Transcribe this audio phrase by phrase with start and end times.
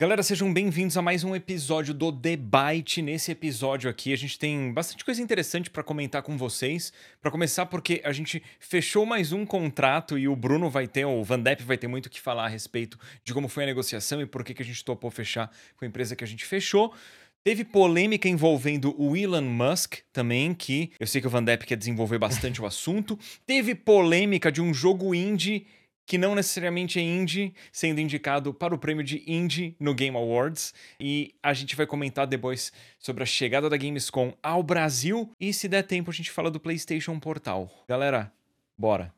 [0.00, 3.02] Galera, sejam bem-vindos a mais um episódio do Debate.
[3.02, 6.90] Nesse episódio aqui, a gente tem bastante coisa interessante para comentar com vocês.
[7.20, 11.22] Para começar, porque a gente fechou mais um contrato e o Bruno vai ter, o
[11.22, 14.22] Van Depp vai ter muito o que falar a respeito de como foi a negociação
[14.22, 16.94] e por que, que a gente topou fechar com a empresa que a gente fechou.
[17.44, 21.76] Teve polêmica envolvendo o Elon Musk também, que eu sei que o Van Depp quer
[21.76, 23.18] desenvolver bastante o assunto.
[23.46, 25.66] Teve polêmica de um jogo indie
[26.06, 30.74] que não necessariamente é indie, sendo indicado para o prêmio de indie no Game Awards.
[30.98, 35.30] E a gente vai comentar depois sobre a chegada da Gamescom ao Brasil.
[35.40, 37.70] E se der tempo, a gente fala do PlayStation Portal.
[37.88, 38.32] Galera,
[38.76, 39.14] bora!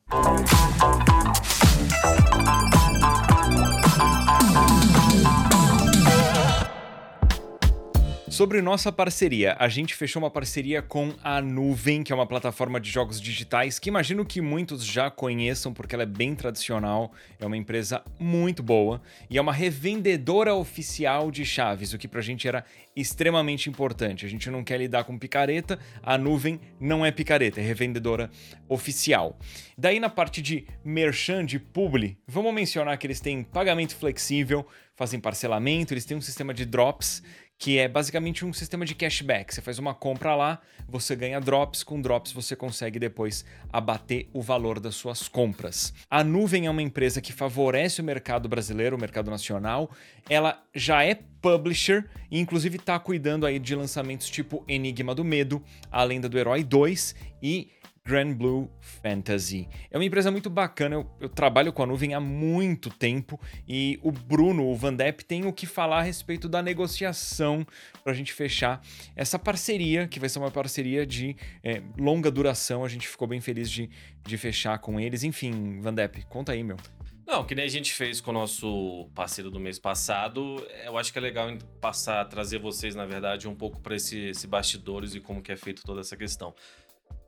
[8.33, 12.81] Sobre nossa parceria, a gente fechou uma parceria com a Nuvem, que é uma plataforma
[12.81, 17.45] de jogos digitais que imagino que muitos já conheçam porque ela é bem tradicional, é
[17.45, 22.49] uma empresa muito boa e é uma revendedora oficial de chaves, o que pra gente
[22.49, 22.65] era
[22.97, 24.25] extremamente importante.
[24.25, 28.31] A gente não quer lidar com picareta, a Nuvem não é picareta, é revendedora
[28.67, 29.39] oficial.
[29.77, 35.21] Daí na parte de merchan, de publi, vamos mencionar que eles têm pagamento flexível, fazem
[35.21, 37.23] parcelamento, eles têm um sistema de drops
[37.63, 39.55] que é basicamente um sistema de cashback.
[39.55, 44.43] Você faz uma compra lá, você ganha drops, com drops você consegue depois abater o
[44.43, 45.95] valor das suas compras.
[46.11, 49.93] A Nuvem é uma empresa que favorece o mercado brasileiro, o mercado nacional.
[50.29, 55.63] Ela já é publisher e inclusive está cuidando aí de lançamentos tipo Enigma do Medo,
[55.89, 57.71] A Lenda do Herói 2 e
[58.05, 59.69] Grand Blue Fantasy.
[59.91, 63.99] É uma empresa muito bacana, eu, eu, trabalho com a nuvem há muito tempo e
[64.03, 67.65] o Bruno, o Van Depp, tem o que falar a respeito da negociação
[68.03, 68.83] para a gente fechar
[69.15, 72.85] essa parceria, que vai ser uma parceria de é, longa duração.
[72.85, 73.89] A gente ficou bem feliz de,
[74.27, 75.23] de fechar com eles.
[75.23, 76.77] Enfim, Van Depp, conta aí, meu.
[77.25, 81.13] Não, que nem a gente fez com o nosso parceiro do mês passado, eu acho
[81.13, 81.49] que é legal
[81.81, 85.57] passar, trazer vocês, na verdade, um pouco para esse, esse bastidores e como que é
[85.57, 86.53] feito toda essa questão.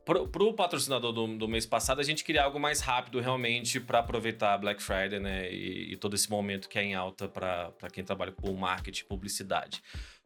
[0.05, 3.99] Pro, pro patrocinador do, do, mês passado, a gente queria algo mais rápido realmente para
[3.99, 5.51] aproveitar Black Friday, né?
[5.51, 9.05] E, e, todo esse momento que é em alta para quem trabalha com marketing e
[9.05, 9.81] publicidade.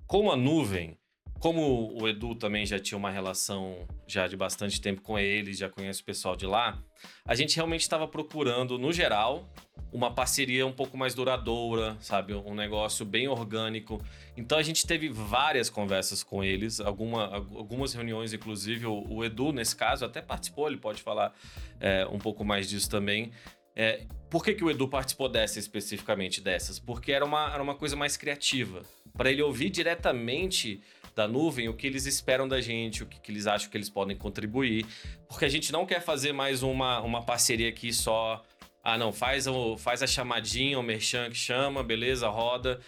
[0.05, 0.97] Com a nuvem,
[1.39, 5.69] como o Edu também já tinha uma relação já de bastante tempo com eles, já
[5.69, 6.77] conhece o pessoal de lá,
[7.25, 9.49] a gente realmente estava procurando, no geral,
[9.91, 12.33] uma parceria um pouco mais duradoura, sabe?
[12.33, 14.03] Um negócio bem orgânico.
[14.37, 18.85] Então a gente teve várias conversas com eles, alguma, algumas reuniões, inclusive.
[18.85, 21.33] O, o Edu, nesse caso, até participou, ele pode falar
[21.79, 23.31] é, um pouco mais disso também.
[23.75, 26.77] É, por que, que o Edu participou dessa especificamente dessas?
[26.79, 28.83] Porque era uma, era uma coisa mais criativa.
[29.17, 30.81] Para ele ouvir diretamente
[31.19, 33.89] da nuvem o que eles esperam da gente, o que, que, eles acham que eles
[33.89, 34.85] podem contribuir.
[35.27, 38.41] Porque a gente não quer fazer mais uma, uma parceria aqui só
[38.81, 42.79] ah, não, faz, o, faz a chamadinha, o merchan que chama, beleza, roda.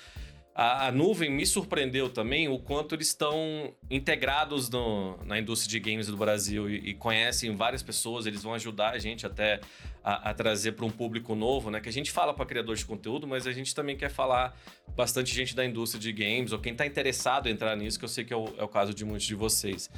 [0.55, 5.79] A, a, nuvem me surpreendeu também o quanto eles estão integrados no, na indústria de
[5.79, 9.59] games do Brasil e, e, conhecem várias pessoas, eles vão ajudar a gente até
[10.03, 11.79] a, a trazer para um público novo, né?
[11.79, 14.57] Que a gente fala para criadores de conteúdo, mas a gente também quer falar
[14.95, 18.09] bastante gente da indústria de games ou quem está interessado em entrar nisso, que eu
[18.09, 19.89] sei que é o, é o caso de muitos de vocês.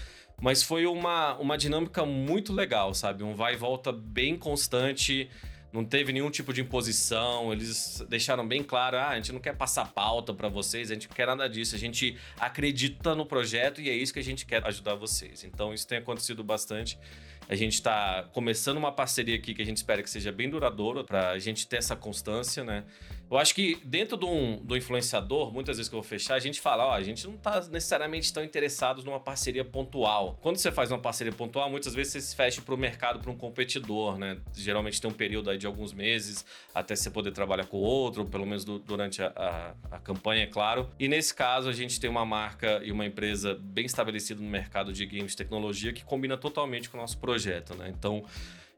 [0.42, 3.24] Mas foi uma, uma dinâmica muito legal, sabe?
[3.24, 5.30] Um vai e volta bem constante
[5.74, 9.58] não teve nenhum tipo de imposição, eles deixaram bem claro, ah, a gente não quer
[9.58, 13.82] passar pauta para vocês, a gente não quer nada disso, a gente acredita no projeto
[13.82, 15.44] e é isso que a gente quer ajudar vocês.
[15.44, 17.00] Então isso tem acontecido bastante.
[17.48, 21.04] A gente está começando uma parceria aqui que a gente espera que seja bem duradoura
[21.04, 22.84] para a gente ter essa constância, né?
[23.30, 26.62] Eu acho que dentro do, do influenciador, muitas vezes que eu vou fechar, a gente
[26.62, 30.38] fala, ó, a gente não está necessariamente tão interessados numa parceria pontual.
[30.42, 33.32] Quando você faz uma parceria pontual, muitas vezes você se fecha para o mercado, para
[33.32, 34.38] um competidor, né?
[34.54, 36.46] Geralmente tem um período aí de alguns meses
[36.76, 40.48] até você poder trabalhar com outro, pelo menos do, durante a, a, a campanha, é
[40.48, 40.90] claro.
[41.00, 44.94] E nesse caso, a gente tem uma marca e uma empresa bem estabelecida no mercado
[44.94, 47.90] de games tecnologia que combina totalmente com o nosso projeto, né?
[47.90, 48.24] Então,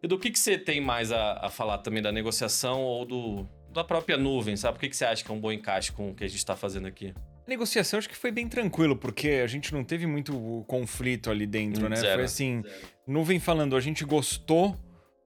[0.02, 3.48] e do que, que você tem mais a, a falar também da negociação ou do,
[3.76, 4.76] da própria nuvem, sabe?
[4.76, 6.38] Por que, que você acha que é um bom encaixe com o que a gente
[6.38, 7.14] está fazendo aqui?
[7.46, 11.46] A negociação acho que foi bem tranquilo, porque a gente não teve muito conflito ali
[11.46, 11.96] dentro, hum, né?
[11.98, 12.76] Zero, foi assim, zero.
[13.06, 14.76] nuvem falando, a gente gostou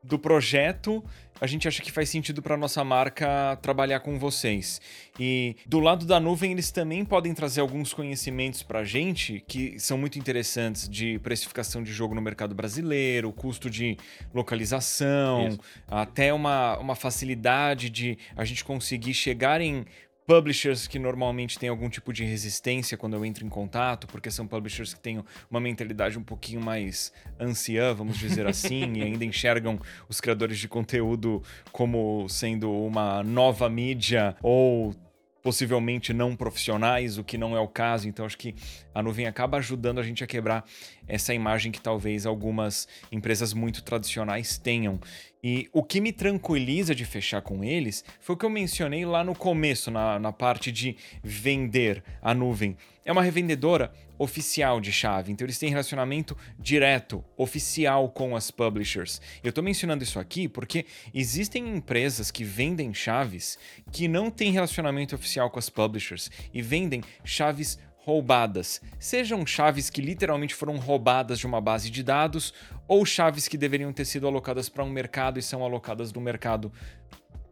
[0.01, 1.03] do projeto,
[1.41, 4.81] a gente acha que faz sentido para nossa marca trabalhar com vocês.
[5.19, 9.79] E do lado da nuvem, eles também podem trazer alguns conhecimentos para a gente que
[9.79, 13.97] são muito interessantes de precificação de jogo no mercado brasileiro, custo de
[14.33, 15.59] localização, Isso.
[15.87, 19.85] até uma, uma facilidade de a gente conseguir chegar em
[20.29, 24.45] publishers que normalmente têm algum tipo de resistência quando eu entro em contato, porque são
[24.45, 29.79] publishers que têm uma mentalidade um pouquinho mais anciã, vamos dizer assim, e ainda enxergam
[30.07, 31.41] os criadores de conteúdo
[31.71, 34.93] como sendo uma nova mídia ou
[35.41, 38.07] possivelmente não profissionais, o que não é o caso.
[38.07, 38.53] Então acho que
[38.93, 40.63] a nuvem acaba ajudando a gente a quebrar
[41.09, 44.99] essa imagem que talvez algumas empresas muito tradicionais tenham.
[45.43, 49.23] E o que me tranquiliza de fechar com eles foi o que eu mencionei lá
[49.23, 52.75] no começo, na, na parte de vender a nuvem.
[53.05, 59.21] É uma revendedora oficial de chave, então eles têm relacionamento direto, oficial com as publishers.
[59.41, 63.57] Eu estou mencionando isso aqui porque existem empresas que vendem chaves
[63.93, 70.01] que não têm relacionamento oficial com as publishers e vendem chaves roubadas, sejam chaves que
[70.01, 72.53] literalmente foram roubadas de uma base de dados
[72.87, 76.71] ou chaves que deveriam ter sido alocadas para um mercado e são alocadas do mercado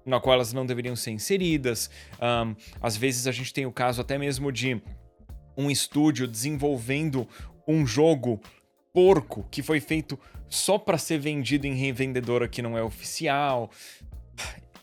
[0.06, 1.90] na qual elas não deveriam ser inseridas.
[2.22, 4.82] Um, às vezes a gente tem o caso até mesmo de
[5.56, 7.28] um estúdio desenvolvendo
[7.68, 8.40] um jogo
[8.94, 10.18] porco que foi feito
[10.48, 13.70] só para ser vendido em revendedora que não é oficial.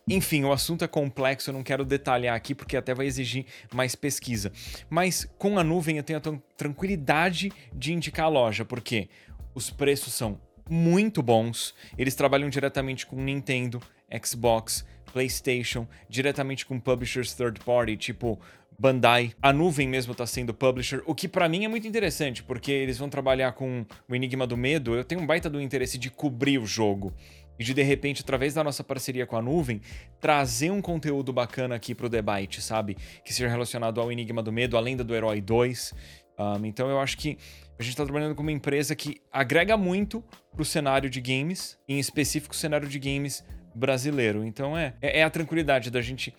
[0.09, 3.95] Enfim, o assunto é complexo, eu não quero detalhar aqui porque até vai exigir mais
[3.95, 4.53] pesquisa.
[4.91, 9.09] Mas com a nuvem eu tenho a tranquilidade de indicar a loja, porque
[9.55, 13.81] os preços são muito bons, eles trabalham diretamente com Nintendo,
[14.23, 18.39] Xbox, PlayStation, diretamente com publishers third party, tipo
[18.79, 19.33] Bandai.
[19.41, 22.99] A nuvem mesmo está sendo publisher, o que para mim é muito interessante, porque eles
[22.99, 24.95] vão trabalhar com o Enigma do Medo.
[24.95, 27.13] Eu tenho um baita do interesse de cobrir o jogo
[27.59, 29.81] e de de repente, através da nossa parceria com a nuvem,
[30.21, 32.97] trazer um conteúdo bacana aqui pro debate, sabe?
[33.25, 35.95] Que seja relacionado ao Enigma do Medo, a Lenda do Herói 2.
[36.39, 37.39] Um, então eu acho que
[37.79, 40.23] a gente está trabalhando com uma empresa que agrega muito
[40.53, 44.45] pro cenário de games, em específico o cenário de games brasileiro.
[44.45, 46.35] Então é, é, é a tranquilidade da gente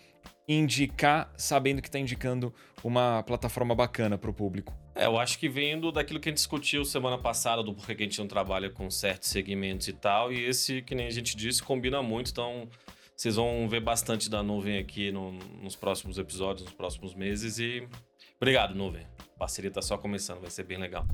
[0.47, 2.53] indicar sabendo que está indicando
[2.83, 4.73] uma plataforma bacana para o público.
[4.95, 8.03] É, eu acho que vendo daquilo que a gente discutiu semana passada, do porquê que
[8.03, 11.35] a gente não trabalha com certos segmentos e tal, e esse, que nem a gente
[11.35, 12.69] disse, combina muito, então
[13.13, 17.85] vocês vão ver bastante da nuvem aqui no, nos próximos episódios, nos próximos meses, e
[18.37, 19.05] obrigado, nuvem.
[19.35, 21.05] A parceria está só começando, vai ser bem legal.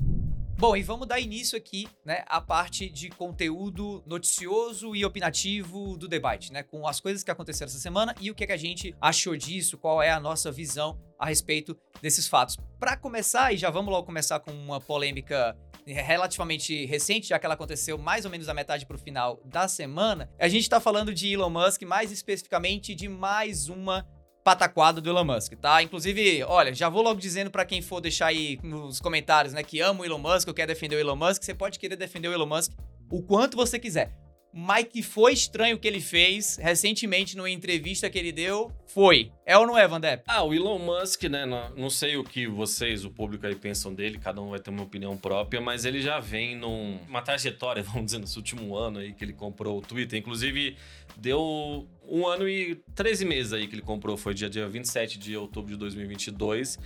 [0.56, 6.06] Bom, e vamos dar início aqui, né, à parte de conteúdo noticioso e opinativo do
[6.06, 8.56] debate, né, com as coisas que aconteceram essa semana e o que, é que a
[8.56, 12.56] gente achou disso, qual é a nossa visão a respeito desses fatos.
[12.78, 17.54] Para começar, e já vamos logo começar com uma polêmica relativamente recente, já que ela
[17.54, 21.12] aconteceu mais ou menos da metade para o final da semana, a gente está falando
[21.12, 24.06] de Elon Musk, mais especificamente de mais uma
[24.44, 25.82] pataquada do Elon Musk, tá?
[25.82, 29.80] Inclusive, olha, já vou logo dizendo para quem for deixar aí nos comentários, né, que
[29.80, 32.32] ama o Elon Musk ou quer defender o Elon Musk, você pode querer defender o
[32.32, 32.72] Elon Musk
[33.10, 34.12] o quanto você quiser.
[34.54, 39.32] Mas que foi estranho o que ele fez recentemente numa entrevista que ele deu, foi.
[39.46, 40.24] É ou não é, Van Depp?
[40.26, 41.46] Ah, o Elon Musk, né?
[41.46, 44.82] Não, sei o que vocês, o público aí, pensam dele, cada um vai ter uma
[44.82, 49.24] opinião própria, mas ele já vem numa trajetória, vamos dizer, nesse último ano aí que
[49.24, 50.18] ele comprou o Twitter.
[50.18, 50.76] Inclusive,
[51.16, 55.36] deu um ano e 13 meses aí que ele comprou, foi dia, dia 27 de
[55.36, 56.78] outubro de 2022.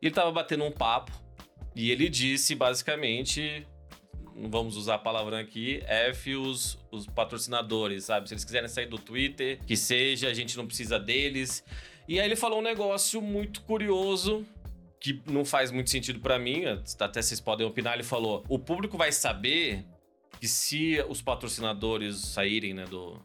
[0.00, 1.12] E ele tava batendo um papo
[1.74, 3.66] e ele disse basicamente
[4.36, 8.28] não vamos usar a palavra aqui, F os, os patrocinadores, sabe?
[8.28, 11.64] Se eles quiserem sair do Twitter, que seja, a gente não precisa deles.
[12.08, 14.44] E aí ele falou um negócio muito curioso
[15.00, 16.64] que não faz muito sentido para mim,
[16.98, 19.84] até vocês podem opinar, ele falou: "O público vai saber
[20.40, 23.20] que se os patrocinadores saírem, né, do,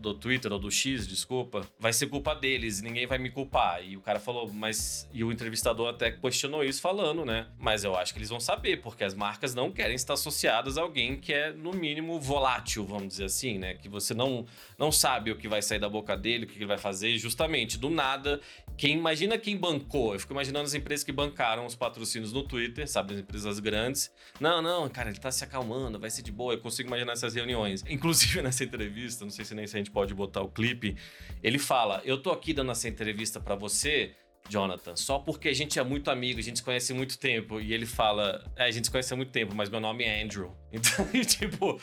[0.00, 3.84] do Twitter ou do X, desculpa, vai ser culpa deles, ninguém vai me culpar.
[3.84, 5.08] E o cara falou, mas.
[5.12, 7.46] E o entrevistador até questionou isso falando, né?
[7.58, 10.82] Mas eu acho que eles vão saber, porque as marcas não querem estar associadas a
[10.82, 13.74] alguém que é, no mínimo, volátil, vamos dizer assim, né?
[13.74, 14.46] Que você não,
[14.78, 17.78] não sabe o que vai sair da boca dele, o que ele vai fazer, justamente
[17.78, 18.40] do nada.
[18.78, 20.14] Quem imagina quem bancou?
[20.14, 23.14] Eu fico imaginando as empresas que bancaram os patrocínios no Twitter, sabe?
[23.14, 24.08] As empresas grandes.
[24.40, 26.54] Não, não, cara, ele tá se acalmando, vai ser de boa.
[26.54, 27.82] Eu consigo imaginar essas reuniões.
[27.90, 30.96] Inclusive nessa entrevista, não sei se nem se a gente pode botar o clipe,
[31.42, 34.14] ele fala: Eu tô aqui dando essa entrevista para você.
[34.48, 37.60] Jonathan, só porque a gente é muito amigo, a gente se conhece há muito tempo.
[37.60, 40.22] E ele fala: É, a gente se conhece há muito tempo, mas meu nome é
[40.22, 40.56] Andrew.
[40.72, 41.80] Então, tipo,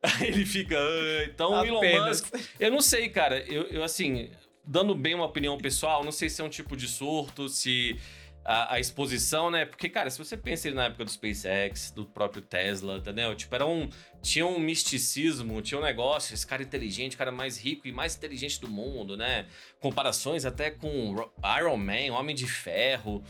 [0.00, 0.78] aí ele fica.
[0.78, 1.24] Ah.
[1.24, 2.32] Então, o Elon Musk.
[2.60, 3.40] Eu não sei, cara.
[3.40, 4.30] Eu, eu, assim,
[4.66, 7.98] dando bem uma opinião pessoal, não sei se é um tipo de surto, se
[8.44, 9.64] a, a, exposição, né?
[9.64, 13.34] Porque, cara, se você pensa na época do SpaceX, do próprio Tesla, entendeu?
[13.34, 13.88] Tipo, era um.
[14.22, 18.60] Tinha um misticismo, tinha um negócio, esse cara inteligente, cara mais rico e mais inteligente
[18.60, 19.46] do mundo, né?
[19.80, 21.14] Comparações até com
[21.58, 23.22] Iron Man, Homem de Ferro.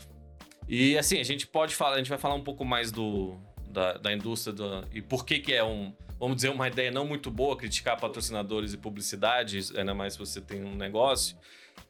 [0.67, 3.37] E assim, a gente pode falar, a gente vai falar um pouco mais do,
[3.69, 7.05] da, da indústria do, e por que, que é um, vamos dizer, uma ideia não
[7.05, 11.37] muito boa criticar patrocinadores e publicidades, ainda mais se você tem um negócio.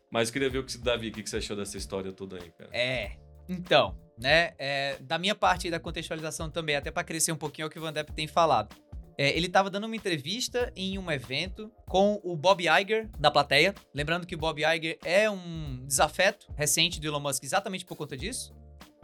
[0.09, 2.69] Mas queria ver o que Davi, o que você achou dessa história toda aí, cara.
[2.71, 3.17] É.
[3.49, 4.53] Então, né?
[4.57, 7.79] É, da minha parte da contextualização também, até para crescer um pouquinho é o que
[7.79, 8.75] o Van Depp tem falado.
[9.17, 13.73] É, ele estava dando uma entrevista em um evento com o Bob Iger da plateia.
[13.93, 18.15] Lembrando que o Bob Iger é um desafeto recente do Elon Musk exatamente por conta
[18.15, 18.53] disso.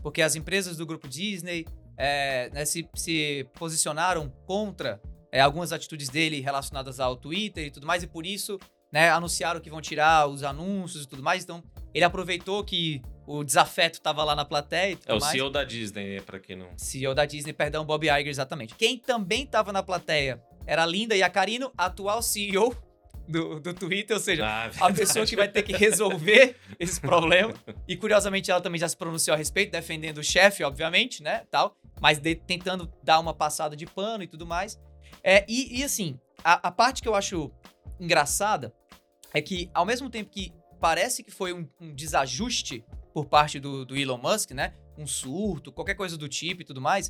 [0.03, 1.65] Porque as empresas do grupo Disney
[1.97, 5.01] é, né, se, se, posicionaram contra
[5.33, 8.59] é, algumas atitudes dele relacionadas ao Twitter e tudo mais, e por isso
[8.91, 11.43] né, anunciaram que vão tirar os anúncios e tudo mais.
[11.43, 14.95] Então, ele aproveitou que o desafeto estava lá na plateia.
[15.07, 15.31] é o mais.
[15.31, 16.67] CEO da Disney, para quem não.
[16.77, 18.75] CEO da Disney, perdão, Bob Iger, exatamente.
[18.75, 22.75] Quem também estava na plateia era a Linda Yacarino, atual CEO
[23.27, 27.53] do, do Twitter, ou seja, ah, a pessoa que vai ter que resolver esse problema.
[27.87, 31.75] E curiosamente ela também já se pronunciou a respeito, defendendo o chefe, obviamente, né, tal,
[32.01, 34.79] mas de, tentando dar uma passada de pano e tudo mais.
[35.23, 37.51] É, e, e assim, a, a parte que eu acho
[37.99, 38.73] engraçada
[39.33, 42.83] é que ao mesmo tempo que parece que foi um, um desajuste
[43.13, 44.73] por parte do, do Elon Musk, né?
[44.97, 47.09] Um surto, qualquer coisa do tipo e tudo mais.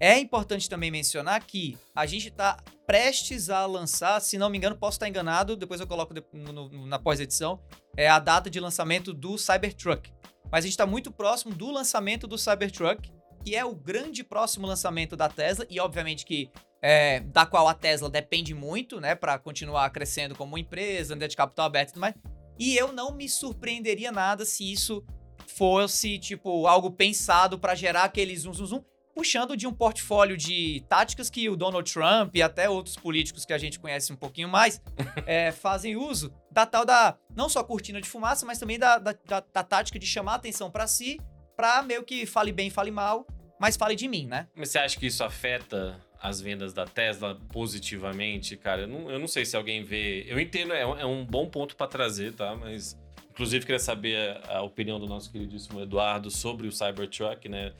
[0.00, 4.76] É importante também mencionar que a gente está prestes a lançar, se não me engano,
[4.76, 7.62] posso estar enganado, depois eu coloco no, no, na pós-edição,
[7.96, 10.12] é a data de lançamento do Cybertruck.
[10.50, 13.12] Mas a gente está muito próximo do lançamento do Cybertruck,
[13.44, 17.74] que é o grande próximo lançamento da Tesla, e obviamente que é, da qual a
[17.74, 22.14] Tesla depende muito, né, para continuar crescendo como empresa, de capital aberto e tudo mais.
[22.58, 25.04] E eu não me surpreenderia nada se isso
[25.46, 28.84] fosse, tipo, algo pensado para gerar aquele zoom, zoom, zoom,
[29.14, 33.52] puxando de um portfólio de táticas que o Donald Trump e até outros políticos que
[33.52, 34.80] a gente conhece um pouquinho mais
[35.26, 39.14] é, fazem uso da tal da, não só cortina de fumaça, mas também da, da,
[39.26, 41.20] da, da tática de chamar atenção para si,
[41.56, 43.26] pra meio que fale bem, fale mal,
[43.60, 44.48] mas fale de mim, né?
[44.54, 48.82] Mas você acha que isso afeta as vendas da Tesla positivamente, cara?
[48.82, 50.24] Eu não, eu não sei se alguém vê.
[50.28, 52.54] Eu entendo, é um, é um bom ponto para trazer, tá?
[52.54, 52.96] Mas
[53.32, 57.72] Inclusive, queria saber a, opinião do nosso queridíssimo Eduardo sobre o Cybertruck, né?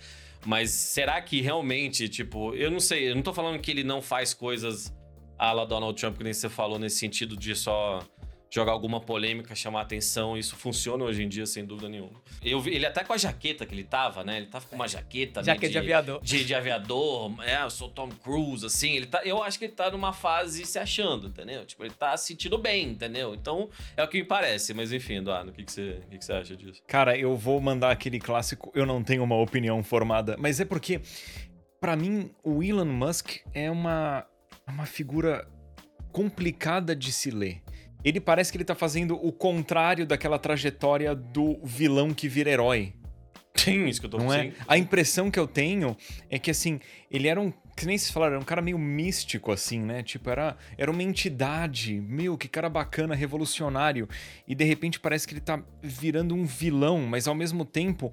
[0.46, 4.00] Mas será que realmente, tipo, eu não sei, eu não tô falando que ele não
[4.00, 4.92] faz coisas
[5.38, 8.02] a la Donald Trump, que nem você falou, nesse sentido de só
[8.52, 10.37] jogar alguma polêmica, chamar atenção.
[10.37, 12.21] Isso funciona hoje em dia, sem dúvida nenhuma.
[12.42, 14.37] Eu vi ele até com a jaqueta que ele tava, né?
[14.37, 15.42] Ele tava com uma jaqueta.
[15.42, 16.21] Jaqueta de, de, aviador.
[16.23, 17.32] De, de, aviador.
[17.42, 18.92] É, eu sou Tom Cruise, assim.
[18.92, 21.64] Ele tá, eu acho que ele tá numa fase se achando, entendeu?
[21.64, 23.35] Tipo, ele tá se sentindo bem, entendeu?
[23.35, 24.75] Então, é o que me parece.
[24.75, 26.82] Mas enfim, Eduardo, o que, que, você, o que, que você acha disso?
[26.87, 28.71] Cara, eu vou mandar aquele clássico.
[28.75, 31.00] Eu não tenho uma opinião formada, mas é porque,
[31.80, 34.26] para mim, o Elon Musk é uma,
[34.68, 35.49] uma figura
[36.12, 37.62] complicada de se ler
[38.04, 42.94] ele parece que ele tá fazendo o contrário daquela trajetória do vilão que vira herói.
[43.54, 44.52] Sim, isso que eu tô Não é?
[44.66, 45.97] A impressão que eu tenho
[46.30, 46.80] é que, assim,
[47.11, 47.52] ele era um.
[47.76, 50.02] Que nem se falaram, era um cara meio místico, assim, né?
[50.02, 52.00] Tipo, era, era uma entidade.
[52.00, 54.09] Meu, que cara bacana, revolucionário.
[54.47, 58.12] E de repente parece que ele tá virando um vilão, mas ao mesmo tempo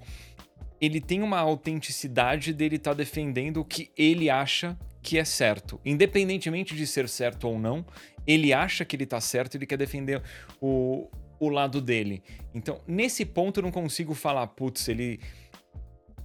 [0.80, 5.80] ele tem uma autenticidade dele estar tá defendendo o que ele acha que é certo.
[5.84, 7.84] Independentemente de ser certo ou não,
[8.26, 10.22] ele acha que ele tá certo, ele quer defender
[10.60, 12.22] o, o lado dele.
[12.54, 15.20] Então, nesse ponto eu não consigo falar, putz, ele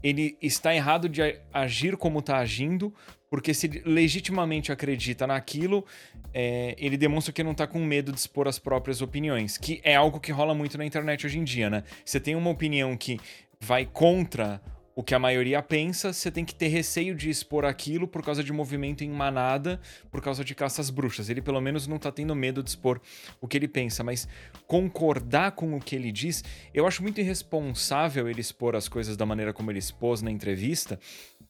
[0.04, 1.20] ele está errado de
[1.52, 2.94] agir como está agindo,
[3.28, 5.84] porque se legitimamente acredita naquilo,
[6.32, 9.96] é, ele demonstra que não está com medo de expor as próprias opiniões, que é
[9.96, 11.84] algo que rola muito na internet hoje em dia, né?
[12.06, 13.20] Você tem uma opinião que
[13.60, 14.62] vai contra
[14.96, 18.42] o que a maioria pensa, você tem que ter receio de expor aquilo por causa
[18.42, 21.30] de movimento em manada, por causa de caças bruxas.
[21.30, 23.02] Ele pelo menos não tá tendo medo de expor
[23.42, 24.26] o que ele pensa, mas
[24.66, 29.26] concordar com o que ele diz, eu acho muito irresponsável ele expor as coisas da
[29.26, 30.98] maneira como ele expôs na entrevista,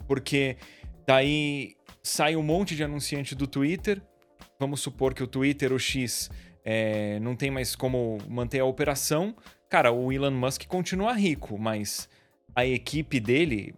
[0.07, 0.57] porque
[1.05, 4.01] daí sai um monte de anunciante do Twitter.
[4.59, 6.31] Vamos supor que o Twitter, o X,
[6.63, 9.35] é, não tem mais como manter a operação.
[9.69, 12.09] Cara, o Elon Musk continua rico, mas
[12.55, 13.75] a equipe dele,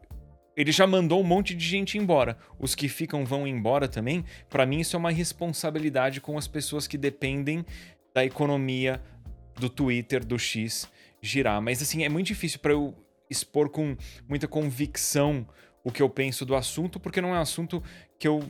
[0.55, 2.37] ele já mandou um monte de gente embora.
[2.59, 4.23] Os que ficam vão embora também.
[4.49, 7.65] Para mim, isso é uma responsabilidade com as pessoas que dependem
[8.13, 9.01] da economia
[9.55, 10.87] do Twitter, do X
[11.21, 11.61] girar.
[11.61, 12.95] Mas assim, é muito difícil para eu
[13.29, 13.97] expor com
[14.29, 15.47] muita convicção
[15.83, 17.81] o que eu penso do assunto, porque não é um assunto
[18.19, 18.43] que eu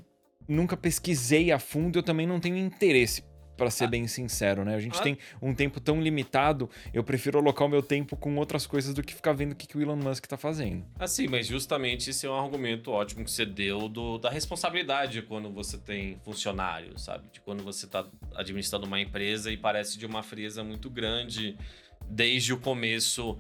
[0.48, 3.24] nunca pesquisei a fundo, eu também não tenho interesse
[3.58, 3.88] para ser ah.
[3.88, 4.76] bem sincero, né?
[4.76, 5.02] A gente ah.
[5.02, 9.04] tem um tempo tão limitado, eu prefiro alocar o meu tempo com outras coisas do
[9.04, 10.86] que ficar vendo o que, que o Elon Musk tá fazendo.
[11.00, 15.50] Assim, mas justamente esse é um argumento ótimo que você deu do, da responsabilidade quando
[15.50, 17.28] você tem funcionário, sabe?
[17.34, 21.58] De quando você tá administrando uma empresa e parece de uma frieza muito grande
[22.10, 23.38] desde o começo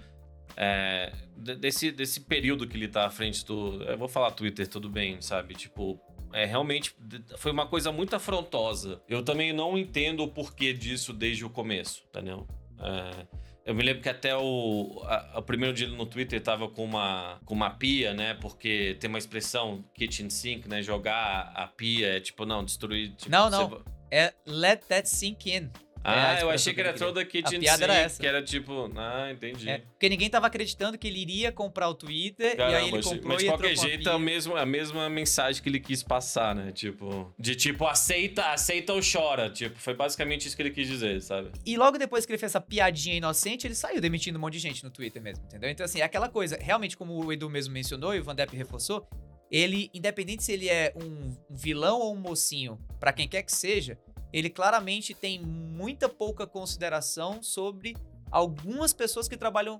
[0.55, 3.83] é, desse, desse período que ele tá à frente do.
[3.83, 5.53] Eu vou falar Twitter, tudo bem, sabe?
[5.53, 5.99] Tipo,
[6.33, 6.95] é, realmente
[7.37, 9.01] foi uma coisa muito afrontosa.
[9.07, 12.47] Eu também não entendo o porquê disso desde o começo, entendeu?
[12.79, 13.27] É,
[13.65, 17.37] Eu me lembro que até o, a, o primeiro dia no Twitter tava com uma,
[17.43, 18.33] com uma pia, né?
[18.35, 20.81] Porque tem uma expressão kitchen sink, né?
[20.81, 23.13] Jogar a pia é tipo, não, destruir.
[23.15, 23.69] Tipo, não, não.
[23.69, 23.81] Você...
[24.09, 25.69] É let that sink in.
[26.03, 28.21] Ah, é eu achei que era toda Kitchen a piada era essa.
[28.21, 29.69] que era tipo, ah, entendi.
[29.69, 33.03] É, porque ninguém tava acreditando que ele iria comprar o Twitter Caramba, e aí ele
[33.03, 36.55] comprou mas de qualquer jeito é a mesma, a mesma mensagem que ele quis passar,
[36.55, 36.71] né?
[36.71, 39.49] Tipo, de tipo, aceita, aceita ou chora.
[39.49, 41.51] Tipo, foi basicamente isso que ele quis dizer, sabe?
[41.65, 44.59] E logo depois que ele fez essa piadinha inocente, ele saiu demitindo um monte de
[44.59, 45.69] gente no Twitter mesmo, entendeu?
[45.69, 48.55] Então, assim, é aquela coisa, realmente, como o Edu mesmo mencionou e o Van Depp
[48.55, 49.07] reforçou,
[49.49, 53.97] ele, independente se ele é um vilão ou um mocinho, para quem quer que seja,
[54.31, 57.95] ele claramente tem muita pouca consideração sobre
[58.31, 59.79] algumas pessoas que trabalham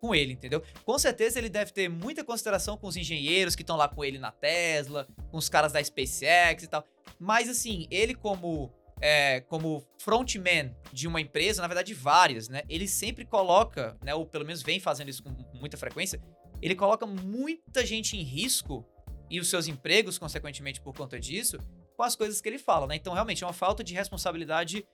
[0.00, 0.62] com ele, entendeu?
[0.84, 4.18] Com certeza ele deve ter muita consideração com os engenheiros que estão lá com ele
[4.18, 6.84] na Tesla, com os caras da SpaceX e tal.
[7.20, 12.62] Mas assim, ele como é, como frontman de uma empresa, na verdade várias, né?
[12.68, 14.14] Ele sempre coloca, né?
[14.14, 16.20] Ou pelo menos vem fazendo isso com muita frequência.
[16.60, 18.84] Ele coloca muita gente em risco
[19.28, 21.58] e os seus empregos, consequentemente, por conta disso,
[22.02, 22.96] com as coisas que ele fala, né?
[22.96, 24.84] Então, realmente, é uma falta de responsabilidade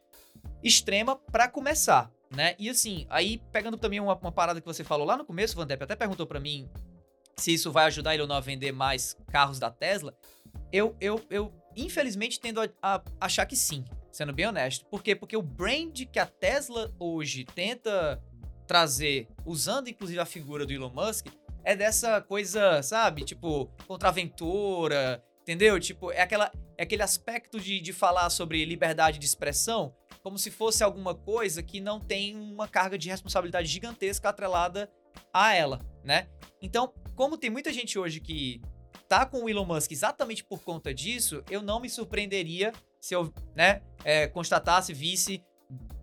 [0.62, 2.54] extrema para começar, né?
[2.58, 5.66] E assim, aí pegando também uma, uma, parada que você falou lá no começo, Van
[5.66, 6.68] Depp até perguntou para mim
[7.34, 10.14] se isso vai ajudar ele ou não a vender mais carros da Tesla.
[10.70, 14.84] Eu, eu, eu infelizmente, tendo a, a achar que sim, sendo bem honesto.
[14.84, 15.16] Por quê?
[15.16, 18.22] Porque o brand que a Tesla hoje tenta
[18.66, 21.28] trazer, usando inclusive a figura do Elon Musk,
[21.64, 23.24] é dessa coisa, sabe?
[23.24, 25.80] Tipo, contraventora, entendeu?
[25.80, 30.50] Tipo, é aquela é aquele aspecto de, de falar sobre liberdade de expressão como se
[30.50, 34.90] fosse alguma coisa que não tem uma carga de responsabilidade gigantesca atrelada
[35.32, 36.28] a ela, né?
[36.60, 38.60] Então, como tem muita gente hoje que
[39.08, 43.32] tá com o Elon Musk exatamente por conta disso, eu não me surpreenderia se eu,
[43.56, 45.42] né, é, constatasse, visse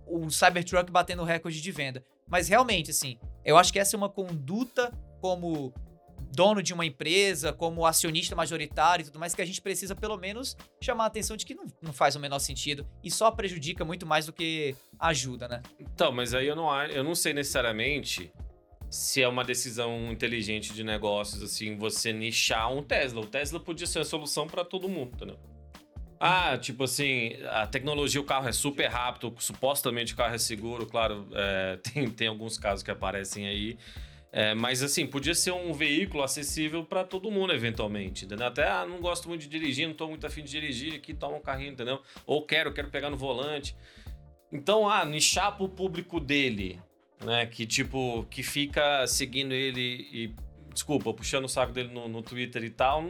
[0.07, 2.03] o Cybertruck batendo recorde de venda.
[2.27, 5.73] Mas realmente, assim, eu acho que essa é uma conduta como
[6.35, 10.17] dono de uma empresa, como acionista majoritário e tudo mais, que a gente precisa pelo
[10.17, 13.85] menos chamar a atenção de que não, não faz o menor sentido e só prejudica
[13.85, 15.61] muito mais do que ajuda, né?
[15.79, 18.31] Então, mas aí eu não, eu não sei necessariamente
[18.89, 23.21] se é uma decisão inteligente de negócios, assim, você nichar um Tesla.
[23.21, 25.39] O Tesla podia ser a solução para todo mundo, entendeu?
[26.19, 30.85] Ah, tipo assim, a tecnologia, o carro é super rápido, supostamente o carro é seguro,
[30.85, 33.77] claro, é, tem, tem alguns casos que aparecem aí.
[34.37, 38.45] É, mas assim, podia ser um veículo acessível para todo mundo, eventualmente, entendeu?
[38.45, 41.37] Até, ah, não gosto muito de dirigir, não tô muito afim de dirigir, aqui toma
[41.37, 42.01] um carrinho, entendeu?
[42.25, 43.73] Ou quero, quero pegar no volante.
[44.51, 46.81] Então, ah, nichar pro público dele,
[47.23, 47.45] né?
[47.45, 50.35] Que tipo, que fica seguindo ele e
[50.75, 53.03] desculpa, puxando o saco dele no, no Twitter e tal.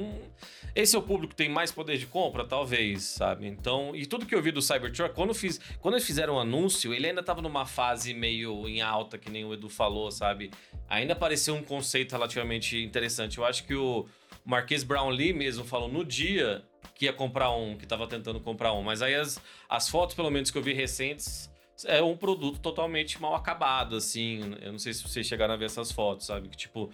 [0.73, 3.47] Esse é o público que tem mais poder de compra, talvez, sabe?
[3.47, 6.39] Então, e tudo que eu vi do Cybertruck, quando, fiz, quando eles fizeram o um
[6.39, 10.51] anúncio, ele ainda tava numa fase meio em alta, que nem o Edu falou, sabe?
[10.87, 13.39] Ainda pareceu um conceito relativamente interessante.
[13.39, 14.05] Eu acho que o
[14.45, 18.81] Marquês Brownlee mesmo falou no dia que ia comprar um, que tava tentando comprar um,
[18.81, 21.49] mas aí as, as fotos, pelo menos que eu vi recentes,
[21.83, 24.55] é um produto totalmente mal acabado, assim.
[24.61, 26.47] Eu não sei se vocês chegaram a ver essas fotos, sabe?
[26.47, 26.89] Que tipo,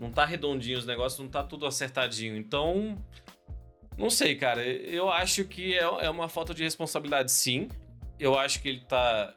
[0.00, 2.34] não tá redondinho os negócios, não tá tudo acertadinho.
[2.36, 2.96] Então,
[3.98, 4.64] não sei, cara.
[4.66, 7.68] Eu acho que é, é uma falta de responsabilidade, sim.
[8.18, 9.34] Eu acho que ele tá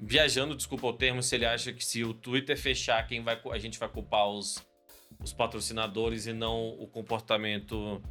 [0.00, 3.58] viajando, desculpa o termo, se ele acha que se o Twitter fechar, quem vai a
[3.58, 4.66] gente vai culpar os,
[5.22, 8.02] os patrocinadores e não o comportamento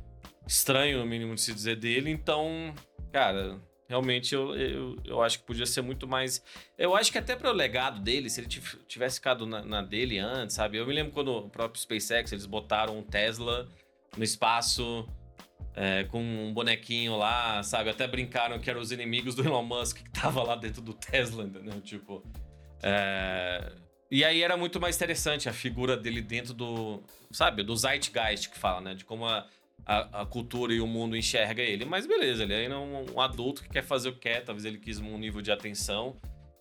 [0.47, 2.11] estranho, no mínimo de se dizer dele.
[2.11, 2.73] Então,
[3.11, 3.59] cara,
[3.91, 6.41] realmente eu, eu, eu acho que podia ser muito mais.
[6.77, 10.17] Eu acho que até para o legado dele, se ele tivesse ficado na, na, dele
[10.17, 10.77] antes, sabe?
[10.77, 13.67] Eu me lembro quando o próprio SpaceX eles botaram um Tesla
[14.17, 15.07] no espaço.
[15.73, 17.89] É, com um bonequinho lá, sabe?
[17.89, 21.43] Até brincaram que eram os inimigos do Elon Musk que tava lá dentro do Tesla,
[21.45, 21.79] entendeu?
[21.79, 22.23] Tipo.
[22.83, 23.71] É...
[24.09, 27.01] E aí era muito mais interessante a figura dele dentro do.
[27.31, 27.63] Sabe?
[27.63, 28.95] Do Zeitgeist que fala, né?
[28.95, 29.47] De como a,
[29.85, 31.85] a, a, cultura e o mundo enxerga ele.
[31.85, 34.65] Mas beleza, ele ainda é um, um, adulto que quer fazer o que quer, talvez
[34.65, 36.17] ele quis um nível de atenção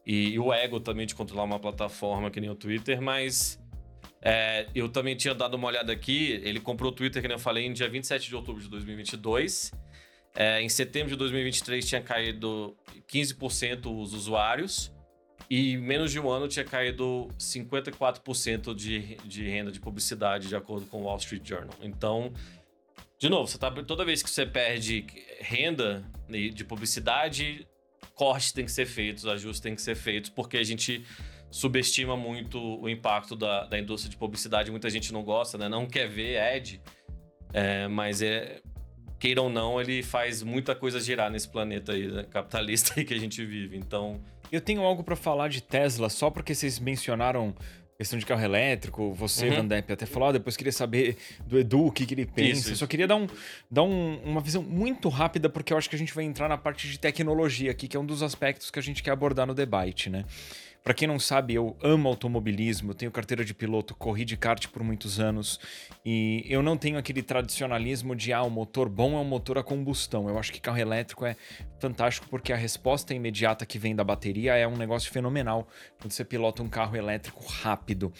[0.06, 3.60] e, e, o ego também de controlar uma plataforma que nem o Twitter, mas
[4.22, 7.40] é, eu também tinha dado uma olhada aqui, ele comprou o Twitter, que nem eu
[7.40, 9.72] falei, em dia 27 de outubro de 2022.
[10.34, 12.76] É, em setembro de 2023 tinha caído
[13.08, 14.92] 15% os usuários.
[15.48, 20.54] E em menos de um ano tinha caído 54% de, de renda de publicidade, de
[20.54, 21.76] acordo com o Wall Street Journal.
[21.82, 22.32] Então,
[23.20, 25.04] de novo, você tá, toda vez que você perde
[25.40, 27.68] renda de publicidade,
[28.14, 31.04] cortes têm que ser feitos, ajustes têm que ser feitos, porque a gente
[31.50, 34.70] subestima muito o impacto da, da indústria de publicidade.
[34.70, 35.68] Muita gente não gosta, né?
[35.68, 36.80] Não quer ver ad,
[37.52, 38.62] é, mas é,
[39.18, 42.22] queira ou não, ele faz muita coisa girar nesse planeta aí, né?
[42.22, 43.76] capitalista aí que a gente vive.
[43.76, 44.18] Então,
[44.50, 47.54] Eu tenho algo para falar de Tesla, só porque vocês mencionaram
[48.00, 49.56] questão de carro elétrico, você, uhum.
[49.56, 52.52] Van Depp, até falou, ah, depois queria saber do Edu, o que, que ele pensa.
[52.52, 52.76] Isso, isso.
[52.78, 53.26] Só queria dar, um,
[53.70, 56.56] dar um, uma visão muito rápida, porque eu acho que a gente vai entrar na
[56.56, 59.52] parte de tecnologia aqui, que é um dos aspectos que a gente quer abordar no
[59.52, 60.24] debate, né?
[60.82, 64.82] Para quem não sabe, eu amo automobilismo, tenho carteira de piloto, corri de kart por
[64.82, 65.60] muitos anos
[66.04, 69.62] e eu não tenho aquele tradicionalismo de ah, o motor bom é um motor a
[69.62, 70.28] combustão.
[70.28, 71.36] Eu acho que carro elétrico é
[71.78, 75.68] fantástico porque a resposta imediata que vem da bateria é um negócio fenomenal
[76.00, 78.10] quando você pilota um carro elétrico rápido.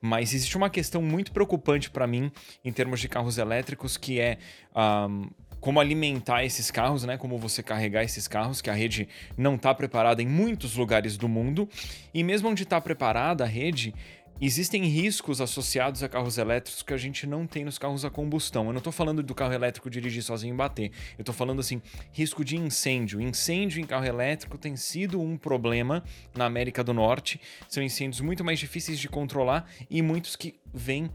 [0.00, 2.32] Mas existe uma questão muito preocupante para mim
[2.64, 4.38] em termos de carros elétricos que é
[4.74, 7.16] um, como alimentar esses carros, né?
[7.16, 11.28] Como você carregar esses carros, que a rede não está preparada em muitos lugares do
[11.28, 11.68] mundo.
[12.12, 13.94] E mesmo onde está preparada a rede,
[14.40, 18.66] existem riscos associados a carros elétricos que a gente não tem nos carros a combustão.
[18.66, 20.90] Eu não estou falando do carro elétrico dirigir sozinho e bater.
[21.18, 23.20] Eu estou falando assim, risco de incêndio.
[23.20, 26.02] Incêndio em carro elétrico tem sido um problema
[26.34, 27.38] na América do Norte.
[27.68, 31.10] São incêndios muito mais difíceis de controlar e muitos que vêm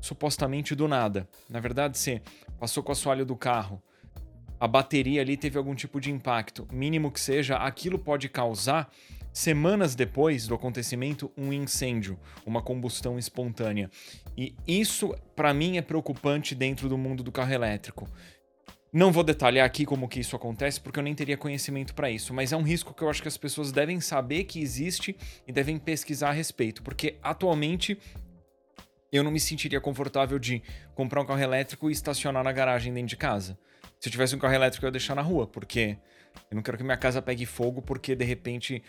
[0.00, 1.28] supostamente do nada.
[1.48, 2.22] Na verdade, você
[2.58, 3.82] passou com o assoalho do carro,
[4.58, 8.90] a bateria ali teve algum tipo de impacto, mínimo que seja, aquilo pode causar,
[9.32, 13.90] semanas depois do acontecimento, um incêndio, uma combustão espontânea.
[14.38, 18.08] E isso, para mim, é preocupante dentro do mundo do carro elétrico.
[18.92, 22.32] Não vou detalhar aqui como que isso acontece, porque eu nem teria conhecimento para isso,
[22.32, 25.16] mas é um risco que eu acho que as pessoas devem saber que existe
[25.48, 27.98] e devem pesquisar a respeito, porque atualmente
[29.16, 30.62] eu não me sentiria confortável de
[30.94, 33.58] comprar um carro elétrico e estacionar na garagem dentro de casa.
[34.00, 35.96] Se eu tivesse um carro elétrico, eu ia deixar na rua, porque
[36.50, 38.82] eu não quero que minha casa pegue fogo porque de repente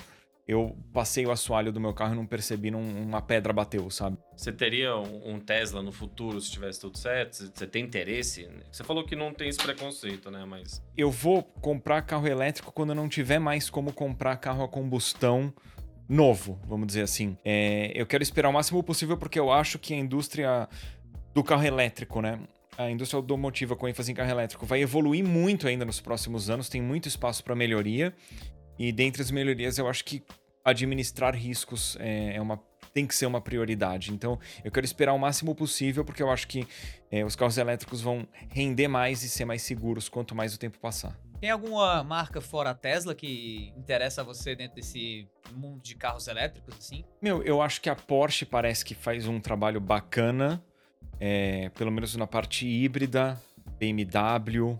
[0.47, 4.17] eu passei o assoalho do meu carro e não percebi, uma pedra bateu, sabe?
[4.35, 7.51] Você teria um, Tesla no futuro se tivesse tudo certo?
[7.51, 8.47] Você tem interesse?
[8.71, 10.45] Você falou que não tem esse preconceito, né?
[10.45, 10.83] Mas.
[10.95, 15.51] Eu vou comprar carro elétrico quando eu não tiver mais como comprar carro a combustão
[16.07, 17.37] novo, vamos dizer assim.
[17.43, 20.69] É, eu quero esperar o máximo possível porque eu acho que a indústria
[21.33, 22.39] do carro elétrico, né?
[22.77, 26.69] A indústria automotiva com ênfase em carro elétrico vai evoluir muito ainda nos próximos anos,
[26.69, 28.13] tem muito espaço para melhoria.
[28.77, 30.21] E dentre as melhorias, eu acho que
[30.63, 32.59] administrar riscos é, é uma
[32.93, 34.13] tem que ser uma prioridade.
[34.13, 36.65] Então, eu quero esperar o máximo possível, porque eu acho que
[37.11, 40.79] é, os carros elétricos vão render mais e ser mais seguros quanto mais o tempo
[40.79, 41.13] passar.
[41.39, 46.27] Tem alguma marca fora a Tesla que interessa a você dentro desse mundo de carros
[46.27, 47.03] elétricos, assim?
[47.21, 50.63] Meu, eu acho que a Porsche parece que faz um trabalho bacana,
[51.19, 53.39] é, pelo menos na parte híbrida,
[53.77, 54.79] BMW,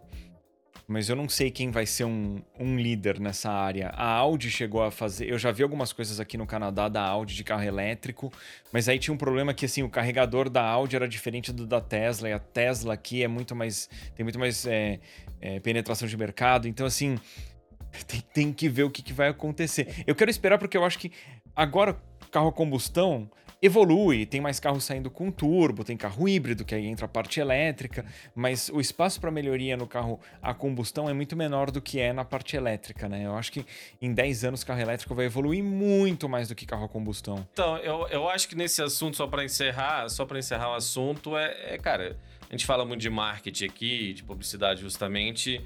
[0.88, 3.90] mas eu não sei quem vai ser um, um líder nessa área.
[3.90, 5.28] A Audi chegou a fazer.
[5.30, 8.32] Eu já vi algumas coisas aqui no Canadá da Audi de carro elétrico,
[8.72, 11.82] mas aí tinha um problema que assim o carregador da Audi era diferente do da
[11.82, 15.00] Tesla e a Tesla aqui é muito mais tem muito mais é,
[15.42, 16.68] é, penetração de mercado.
[16.68, 17.18] Então assim
[18.06, 20.04] tem, tem que ver o que, que vai acontecer.
[20.06, 21.12] Eu quero esperar porque eu acho que
[21.56, 21.98] agora
[22.32, 23.30] carro a combustão
[23.66, 27.40] evolui, tem mais carros saindo com turbo, tem carro híbrido, que aí entra a parte
[27.40, 32.00] elétrica, mas o espaço para melhoria no carro a combustão é muito menor do que
[32.00, 33.26] é na parte elétrica, né?
[33.26, 33.66] Eu acho que
[34.02, 37.48] em 10 anos o carro elétrico vai evoluir muito mais do que carro a combustão.
[37.54, 41.36] Então, eu, eu acho que nesse assunto, só para encerrar, só para encerrar o assunto,
[41.36, 45.62] é, é, cara, a gente fala muito de marketing aqui, de publicidade justamente.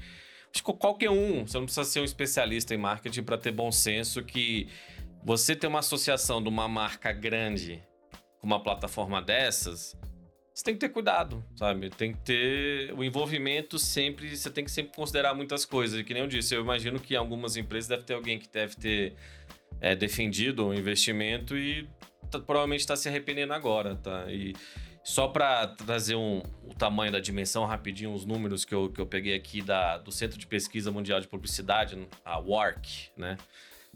[0.52, 3.70] Acho que qualquer um, você não precisa ser um especialista em marketing para ter bom
[3.70, 4.68] senso que
[5.22, 7.82] você ter uma associação de uma marca grande
[8.40, 9.96] com uma plataforma dessas,
[10.52, 11.88] você tem que ter cuidado, sabe?
[11.90, 16.00] Tem que ter o envolvimento sempre, você tem que sempre considerar muitas coisas.
[16.00, 18.48] E que nem eu disse, eu imagino que em algumas empresas deve ter alguém que
[18.48, 19.14] deve ter
[19.80, 21.88] é, defendido o investimento e
[22.30, 24.26] tá, provavelmente está se arrependendo agora, tá?
[24.30, 24.54] E
[25.02, 29.06] só para trazer um, o tamanho da dimensão rapidinho, os números que eu, que eu
[29.06, 33.38] peguei aqui da, do Centro de Pesquisa Mundial de Publicidade, a WARC, né?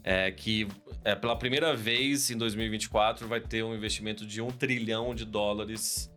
[0.07, 0.67] É, que
[1.03, 6.13] é, pela primeira vez em 2024 vai ter um investimento de um trilhão de dólares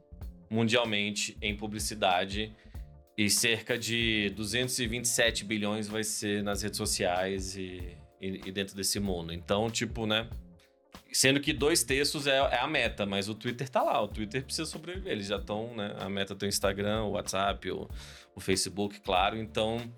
[0.50, 2.54] mundialmente em publicidade
[3.16, 9.00] e cerca de 227 bilhões vai ser nas redes sociais e, e, e dentro desse
[9.00, 9.32] mundo.
[9.32, 10.28] Então, tipo, né?
[11.10, 14.02] Sendo que dois terços é, é, a meta, mas o Twitter tá lá.
[14.02, 15.12] O Twitter precisa sobreviver.
[15.12, 15.96] Eles já estão, né?
[15.98, 17.88] A meta tem o Instagram, o WhatsApp, o,
[18.34, 19.38] o Facebook, claro.
[19.38, 19.90] Então,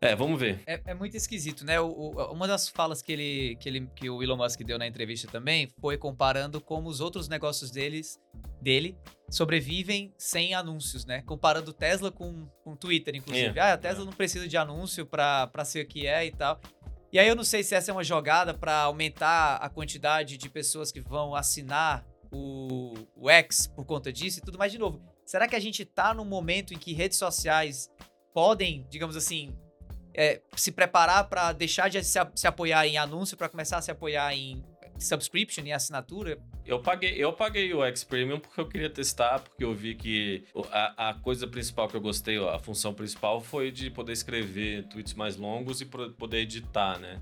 [0.00, 0.62] é, vamos ver.
[0.66, 1.80] É, é muito esquisito, né?
[1.80, 4.86] O, o, uma das falas que, ele, que, ele, que o Elon Musk deu na
[4.86, 8.20] entrevista também foi comparando como os outros negócios deles,
[8.60, 8.96] dele
[9.30, 11.22] sobrevivem sem anúncios, né?
[11.22, 13.58] Comparando Tesla com, com Twitter, inclusive.
[13.58, 13.62] É.
[13.62, 16.60] Ah, a Tesla não precisa de anúncio para ser o que é e tal.
[17.12, 20.50] E aí eu não sei se essa é uma jogada para aumentar a quantidade de
[20.50, 25.00] pessoas que vão assinar o, o X por conta disso e tudo mais de novo.
[25.24, 27.90] Será que a gente tá num momento em que redes sociais
[28.34, 29.56] podem, digamos assim,
[30.16, 33.90] é, se preparar para deixar de se, se apoiar em anúncio para começar a se
[33.90, 34.64] apoiar em
[34.98, 36.38] subscription, em assinatura?
[36.64, 40.44] Eu paguei, eu paguei o X Premium porque eu queria testar, porque eu vi que
[40.72, 45.12] a, a coisa principal que eu gostei, a função principal foi de poder escrever tweets
[45.12, 47.20] mais longos e poder editar, né?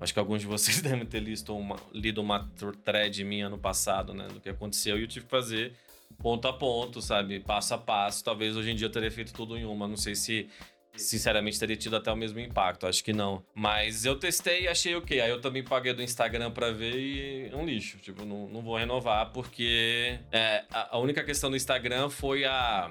[0.00, 2.48] Acho que alguns de vocês devem ter lido uma, lido uma
[2.84, 4.28] thread minha no passado, né?
[4.28, 5.74] Do que aconteceu e eu tive que fazer
[6.18, 7.40] ponto a ponto, sabe?
[7.40, 8.22] Passo a passo.
[8.22, 9.88] Talvez hoje em dia eu teria feito tudo em uma.
[9.88, 10.48] Não sei se
[10.96, 13.44] sinceramente teria tido até o mesmo impacto, acho que não.
[13.54, 15.20] Mas eu testei e achei ok.
[15.20, 17.98] Aí eu também paguei do Instagram para ver e é um lixo.
[17.98, 22.90] Tipo, não, não vou renovar porque é, a, a única questão do Instagram foi a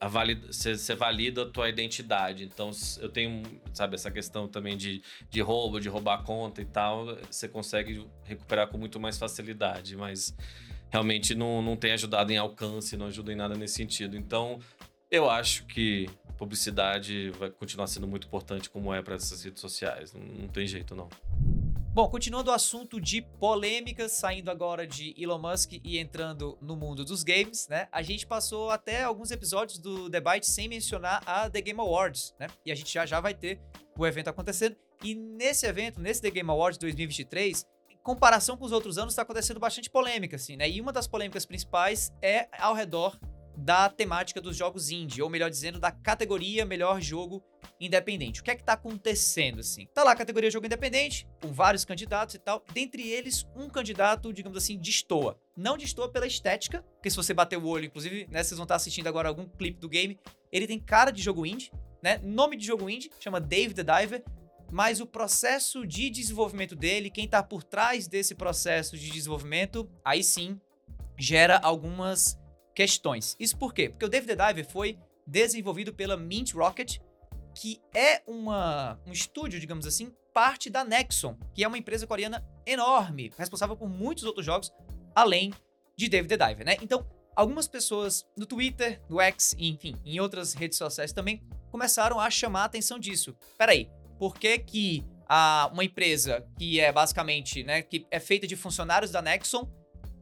[0.00, 2.44] você valida a tua identidade.
[2.44, 2.70] Então,
[3.00, 7.48] eu tenho, sabe, essa questão também de, de roubo, de roubar conta e tal, você
[7.48, 10.32] consegue recuperar com muito mais facilidade, mas
[10.88, 14.16] realmente não, não tem ajudado em alcance, não ajuda em nada nesse sentido.
[14.16, 14.60] Então,
[15.10, 20.12] eu acho que publicidade vai continuar sendo muito importante como é para essas redes sociais.
[20.14, 21.08] Não, não tem jeito, não.
[21.92, 27.04] Bom, continuando o assunto de polêmicas, saindo agora de Elon Musk e entrando no mundo
[27.04, 27.88] dos games, né?
[27.90, 32.46] A gente passou até alguns episódios do debate sem mencionar a The Game Awards, né?
[32.64, 33.60] E a gente já já vai ter
[33.98, 34.76] o evento acontecendo.
[35.02, 39.22] E nesse evento, nesse The Game Awards 2023, em comparação com os outros anos, está
[39.22, 40.70] acontecendo bastante polêmica, assim, né?
[40.70, 43.18] E uma das polêmicas principais é ao redor
[43.58, 47.42] da temática dos jogos indie, ou melhor dizendo, da categoria melhor jogo
[47.80, 48.40] independente.
[48.40, 49.86] O que é que tá acontecendo assim?
[49.92, 52.64] Tá lá a categoria jogo independente, com vários candidatos e tal.
[52.72, 55.40] Dentre eles, um candidato, digamos assim, destoa.
[55.56, 58.76] Não destoa pela estética, porque se você bater o olho, inclusive, né, vocês vão estar
[58.76, 60.18] assistindo agora algum clipe do game,
[60.52, 62.20] ele tem cara de jogo indie, né?
[62.22, 64.22] Nome de jogo indie, chama Dave the Diver,
[64.70, 70.22] mas o processo de desenvolvimento dele, quem tá por trás desse processo de desenvolvimento, aí
[70.22, 70.60] sim
[71.18, 72.38] gera algumas
[72.78, 73.34] questões.
[73.40, 73.88] Isso por quê?
[73.88, 76.98] Porque o David the Diver foi desenvolvido pela Mint Rocket,
[77.52, 82.46] que é uma, um estúdio, digamos assim, parte da Nexon, que é uma empresa coreana
[82.64, 84.72] enorme, responsável por muitos outros jogos,
[85.12, 85.52] além
[85.96, 86.76] de David the Diver, né?
[86.80, 92.30] Então, algumas pessoas no Twitter, no X, enfim, em outras redes sociais também, começaram a
[92.30, 93.36] chamar a atenção disso.
[93.58, 98.54] Peraí, por que que a, uma empresa que é basicamente, né, que é feita de
[98.54, 99.68] funcionários da Nexon,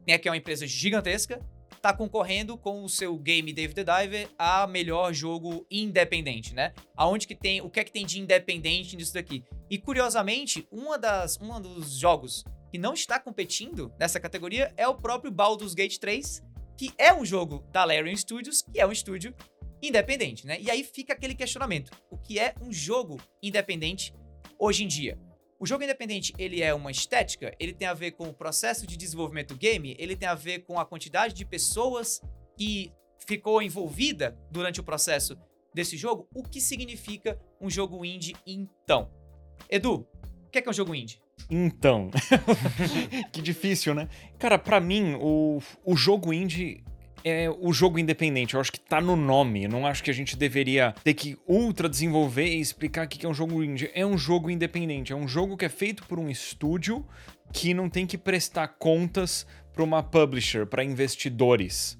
[0.07, 1.39] né, que é uma empresa gigantesca,
[1.87, 6.73] tá concorrendo com o seu game David the Diver a melhor jogo independente, né?
[6.97, 9.41] Aonde que tem, o que é que tem de independente nisso daqui?
[9.69, 14.95] E curiosamente, uma das, um dos jogos que não está competindo nessa categoria é o
[14.95, 16.43] próprio Baldur's Gate 3,
[16.77, 19.33] que é um jogo da Larian Studios, que é um estúdio
[19.81, 20.59] independente, né?
[20.59, 24.13] E aí fica aquele questionamento: o que é um jogo independente
[24.59, 25.17] hoje em dia?
[25.59, 28.95] O jogo independente, ele é uma estética, ele tem a ver com o processo de
[28.95, 32.21] desenvolvimento do game, ele tem a ver com a quantidade de pessoas
[32.55, 32.93] que
[33.25, 35.35] ficou envolvida durante o processo
[35.73, 36.27] desse jogo.
[36.33, 39.11] O que significa um jogo indie então?
[39.69, 40.07] Edu,
[40.45, 41.19] o que é, que é um jogo indie?
[41.49, 42.09] Então,
[43.33, 44.07] que difícil, né?
[44.37, 46.83] Cara, para mim, o, o jogo indie
[47.27, 48.53] é o jogo independente.
[48.53, 49.63] Eu acho que tá no nome.
[49.63, 53.25] Eu não acho que a gente deveria ter que ultra desenvolver e explicar o que
[53.25, 53.91] é um jogo indie.
[53.93, 55.13] É um jogo independente.
[55.13, 57.05] É um jogo que é feito por um estúdio
[57.53, 61.97] que não tem que prestar contas para uma publisher, para investidores.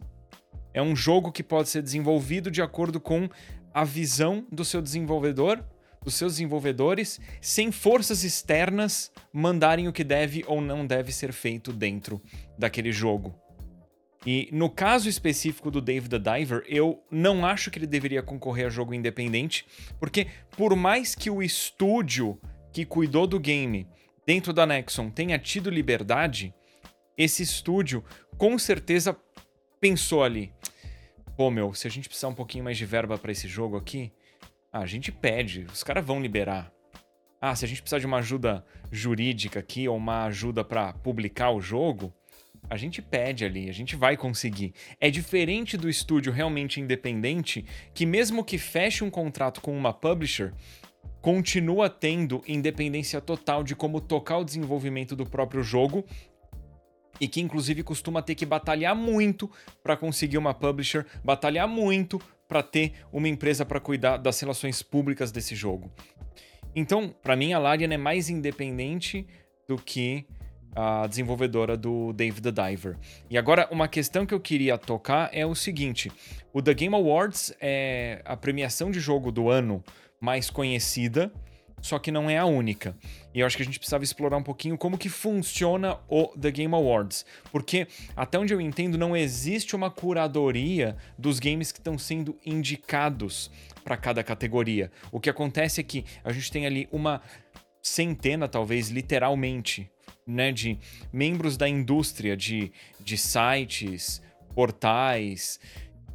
[0.73, 3.29] É um jogo que pode ser desenvolvido de acordo com
[3.73, 5.63] a visão do seu desenvolvedor,
[6.03, 11.73] dos seus desenvolvedores, sem forças externas mandarem o que deve ou não deve ser feito
[11.73, 12.21] dentro
[12.57, 13.35] daquele jogo.
[14.29, 18.65] E no caso específico do Dave the Diver, eu não acho que ele deveria concorrer
[18.65, 19.65] a jogo independente,
[20.01, 22.37] porque por mais que o estúdio
[22.73, 23.87] que cuidou do game
[24.25, 26.53] dentro da Nexon tenha tido liberdade,
[27.17, 28.03] esse estúdio
[28.37, 29.17] com certeza
[29.79, 30.51] pensou ali:
[31.37, 34.11] pô, meu, se a gente precisar um pouquinho mais de verba para esse jogo aqui,
[34.73, 36.69] a gente pede, os caras vão liberar.
[37.39, 41.51] Ah, se a gente precisar de uma ajuda jurídica aqui ou uma ajuda para publicar
[41.51, 42.13] o jogo,
[42.69, 44.73] a gente pede ali, a gente vai conseguir.
[44.99, 50.53] É diferente do estúdio realmente independente, que mesmo que feche um contrato com uma publisher,
[51.21, 56.05] continua tendo independência total de como tocar o desenvolvimento do próprio jogo
[57.19, 59.49] e que inclusive costuma ter que batalhar muito
[59.83, 65.31] para conseguir uma publisher, batalhar muito para ter uma empresa para cuidar das relações públicas
[65.31, 65.91] desse jogo.
[66.75, 69.27] Então, para mim a Larian é mais independente
[69.67, 70.25] do que
[70.77, 72.95] a desenvolvedora do Dave the Diver.
[73.29, 76.11] E agora, uma questão que eu queria tocar é o seguinte:
[76.53, 79.83] o The Game Awards é a premiação de jogo do ano
[80.21, 81.31] mais conhecida
[81.81, 82.97] só que não é a única.
[83.33, 86.51] E eu acho que a gente precisava explorar um pouquinho como que funciona o The
[86.51, 91.97] Game Awards, porque até onde eu entendo não existe uma curadoria dos games que estão
[91.97, 93.51] sendo indicados
[93.83, 94.91] para cada categoria.
[95.11, 97.21] O que acontece é que a gente tem ali uma
[97.81, 99.89] centena, talvez literalmente,
[100.27, 100.77] né, de
[101.11, 104.21] membros da indústria de, de sites,
[104.53, 105.59] portais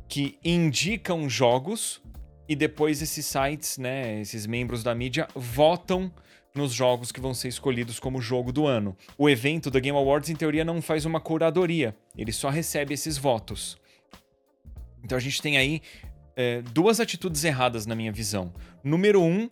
[0.08, 2.02] que indicam jogos
[2.48, 6.12] e depois esses sites, né, esses membros da mídia votam
[6.54, 8.96] nos jogos que vão ser escolhidos como jogo do ano.
[9.16, 13.16] O evento da Game Awards, em teoria, não faz uma curadoria, ele só recebe esses
[13.16, 13.78] votos.
[15.02, 15.80] Então a gente tem aí
[16.36, 18.52] é, duas atitudes erradas na minha visão.
[18.84, 19.50] Número um,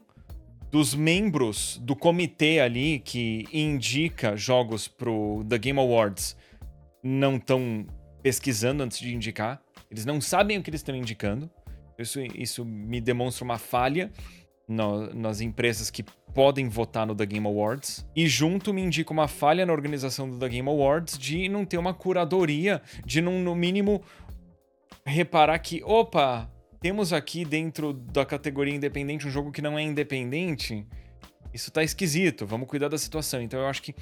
[0.71, 6.37] dos membros do comitê ali que indica jogos pro The Game Awards
[7.03, 7.87] não estão
[8.23, 9.61] pesquisando antes de indicar.
[9.91, 11.51] Eles não sabem o que eles estão indicando.
[11.99, 14.11] Isso, isso me demonstra uma falha
[14.67, 18.07] no, nas empresas que podem votar no The Game Awards.
[18.15, 21.79] E junto me indica uma falha na organização do The Game Awards de não ter
[21.79, 24.03] uma curadoria, de não, no mínimo,
[25.05, 26.49] reparar que, opa,
[26.81, 30.87] temos aqui dentro da categoria independente um jogo que não é independente.
[31.53, 33.43] Isso tá esquisito, vamos cuidar da situação.
[33.43, 33.95] Então eu acho que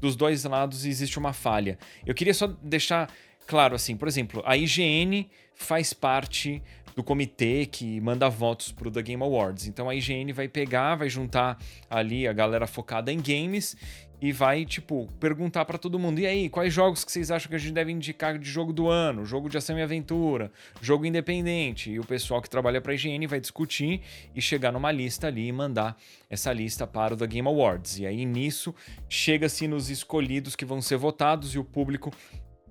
[0.00, 1.78] dos dois lados existe uma falha.
[2.04, 3.10] Eu queria só deixar
[3.46, 6.62] claro assim, por exemplo, a IGN faz parte
[6.96, 9.66] do comitê que manda votos pro The Game Awards.
[9.66, 11.58] Então a IGN vai pegar, vai juntar
[11.90, 13.76] ali a galera focada em games
[14.20, 17.54] e vai, tipo, perguntar para todo mundo: e aí, quais jogos que vocês acham que
[17.54, 19.24] a gente deve indicar de jogo do ano?
[19.24, 20.50] Jogo de ação e aventura,
[20.80, 21.90] jogo independente.
[21.90, 24.00] E o pessoal que trabalha pra IGN vai discutir
[24.34, 25.96] e chegar numa lista ali e mandar
[26.30, 27.98] essa lista para o The Game Awards.
[27.98, 28.74] E aí nisso
[29.08, 32.12] chega-se nos escolhidos que vão ser votados e o público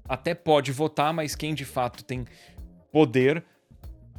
[0.07, 2.25] até pode votar, mas quem de fato tem
[2.91, 3.43] poder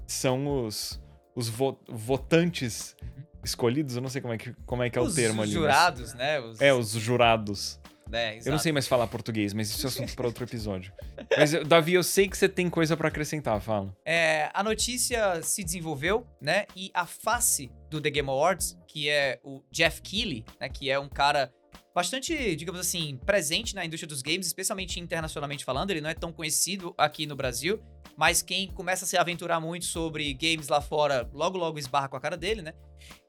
[0.07, 1.01] são os,
[1.35, 2.97] os vo votantes
[3.45, 3.97] escolhidos.
[3.97, 5.53] Eu não sei como é que, como é, que é os o termo os ali.
[5.53, 6.15] jurados, mas...
[6.15, 6.41] né?
[6.41, 6.61] Os...
[6.61, 7.81] É, os jurados.
[8.13, 10.93] É, eu não sei mais falar português, mas isso é assunto para outro episódio.
[11.37, 13.97] Mas, Davi, eu sei que você tem coisa para acrescentar, fala.
[14.05, 16.67] É, a notícia se desenvolveu, né?
[16.77, 20.69] E a face do The Game Awards, que é o Jeff Keighley, né?
[20.69, 21.53] Que é um cara
[21.95, 25.91] bastante, digamos assim, presente na indústria dos games, especialmente internacionalmente falando.
[25.91, 27.81] Ele não é tão conhecido aqui no Brasil,
[28.17, 32.17] mas quem começa a se aventurar muito sobre games lá fora, logo logo esbarra com
[32.17, 32.75] a cara dele, né?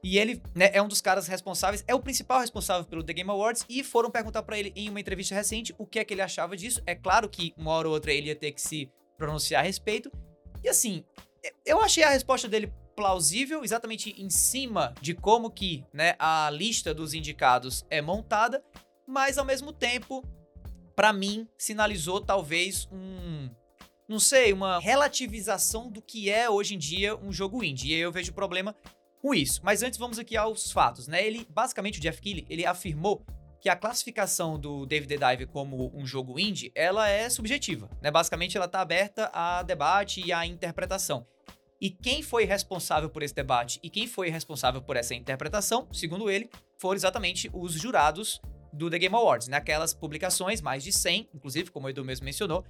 [0.03, 3.29] E ele né, é um dos caras responsáveis, é o principal responsável pelo The Game
[3.29, 6.21] Awards, e foram perguntar para ele em uma entrevista recente o que é que ele
[6.21, 6.81] achava disso.
[6.85, 10.11] É claro que uma hora ou outra ele ia ter que se pronunciar a respeito.
[10.63, 11.03] E assim,
[11.65, 16.93] eu achei a resposta dele plausível, exatamente em cima de como que né, a lista
[16.93, 18.63] dos indicados é montada,
[19.07, 20.23] mas ao mesmo tempo,
[20.95, 23.49] para mim, sinalizou talvez um,
[24.07, 27.91] não sei, uma relativização do que é hoje em dia um jogo indie.
[27.91, 28.75] E aí eu vejo problema
[29.21, 29.59] com isso.
[29.63, 31.25] Mas antes vamos aqui aos fatos, né?
[31.25, 33.25] Ele, basicamente, o Jeff Keighley, ele afirmou
[33.59, 38.11] que a classificação do David the Dive como um jogo indie, ela é subjetiva, né?
[38.11, 41.25] Basicamente, ela tá aberta a debate e a interpretação.
[41.79, 46.29] E quem foi responsável por esse debate e quem foi responsável por essa interpretação, segundo
[46.29, 49.61] ele, foram exatamente os jurados do The Game Awards, né?
[49.99, 52.65] publicações, mais de 100, inclusive, como o Edu mesmo mencionou,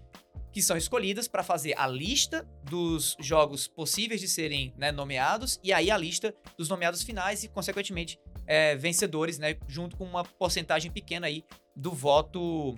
[0.52, 5.74] que são escolhidas para fazer a lista dos jogos possíveis de serem né, nomeados e
[5.74, 10.92] aí a lista dos nomeados finais e, consequentemente, é, vencedores, né, junto com uma porcentagem
[10.92, 11.44] pequena aí
[11.76, 12.76] do voto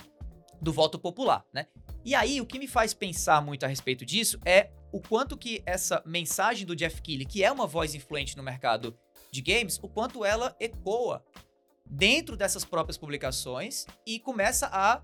[0.60, 1.68] do voto popular, né?
[2.04, 5.62] E aí o que me faz pensar muito a respeito disso é o quanto que
[5.64, 8.98] essa mensagem do Jeff Keighley, que é uma voz influente no mercado
[9.32, 11.24] de games, o quanto ela ecoa
[11.86, 15.04] dentro dessas próprias publicações e começa a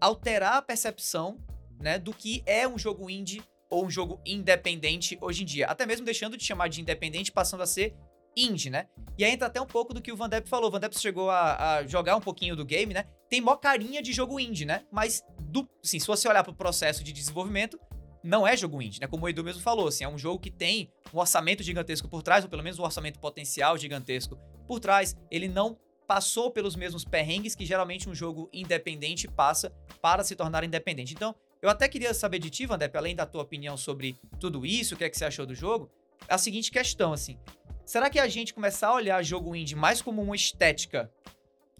[0.00, 1.44] alterar a percepção
[1.80, 5.66] né, do que é um jogo indie ou um jogo independente hoje em dia.
[5.66, 7.96] Até mesmo deixando de chamar de independente, passando a ser
[8.36, 8.86] indie, né?
[9.18, 10.68] E aí entra até um pouco do que o Van Depp falou.
[10.68, 13.06] O Van Depp chegou a, a, jogar um pouquinho do game, né?
[13.28, 14.84] Tem mó carinha de jogo indie, né?
[14.90, 17.78] Mas, do, assim, se você olhar pro processo de desenvolvimento,
[18.22, 19.06] não é jogo indie, né?
[19.06, 22.22] Como o Edu mesmo falou, assim, é um jogo que tem um orçamento gigantesco por
[22.22, 25.16] trás, ou pelo menos um orçamento potencial gigantesco por trás.
[25.30, 30.62] Ele não passou pelos mesmos perrengues que geralmente um jogo independente passa para se tornar
[30.64, 31.14] independente.
[31.14, 34.94] Então, eu até queria saber de ti, Vandep, além da tua opinião sobre tudo isso,
[34.94, 35.90] o que é que você achou do jogo,
[36.28, 37.38] a seguinte questão, assim.
[37.84, 41.10] Será que a gente começar a olhar jogo indie mais como uma estética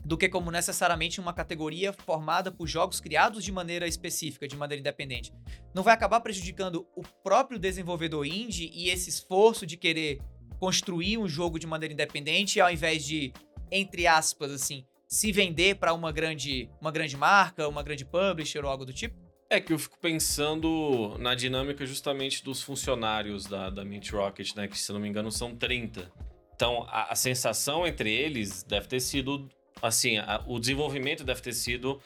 [0.04, 4.80] do que como necessariamente uma categoria formada por jogos criados de maneira específica, de maneira
[4.80, 5.32] independente,
[5.74, 10.20] não vai acabar prejudicando o próprio desenvolvedor indie e esse esforço de querer
[10.58, 13.32] construir um jogo de maneira independente ao invés de,
[13.70, 18.70] entre aspas, assim, se vender para uma grande, uma grande marca, uma grande publisher ou
[18.70, 19.14] algo do tipo?
[19.50, 24.66] É que eu fico pensando na dinâmica justamente dos funcionários da, da Mint Rocket, né?
[24.66, 26.10] Que se não me engano são 30.
[26.54, 29.50] Então, a, a sensação entre eles deve ter sido,
[29.82, 32.00] assim, a, o desenvolvimento deve ter sido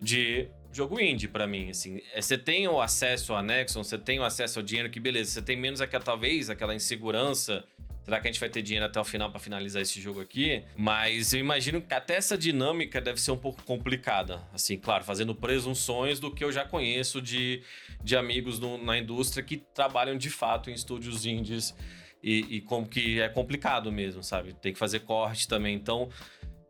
[0.00, 2.00] de jogo indie para mim, assim.
[2.12, 5.30] É, você tem o acesso ao Nexon, você tem o acesso ao dinheiro, que beleza,
[5.30, 7.64] você tem menos aquela, talvez, aquela insegurança.
[8.04, 10.64] Será que a gente vai ter dinheiro até o final para finalizar esse jogo aqui?
[10.76, 14.42] Mas eu imagino que até essa dinâmica deve ser um pouco complicada.
[14.52, 17.62] Assim, claro, fazendo presunções do que eu já conheço de,
[18.02, 21.76] de amigos no, na indústria que trabalham de fato em estúdios indies
[22.20, 24.52] e, e como que é complicado mesmo, sabe?
[24.54, 25.76] Tem que fazer corte também.
[25.76, 26.08] Então,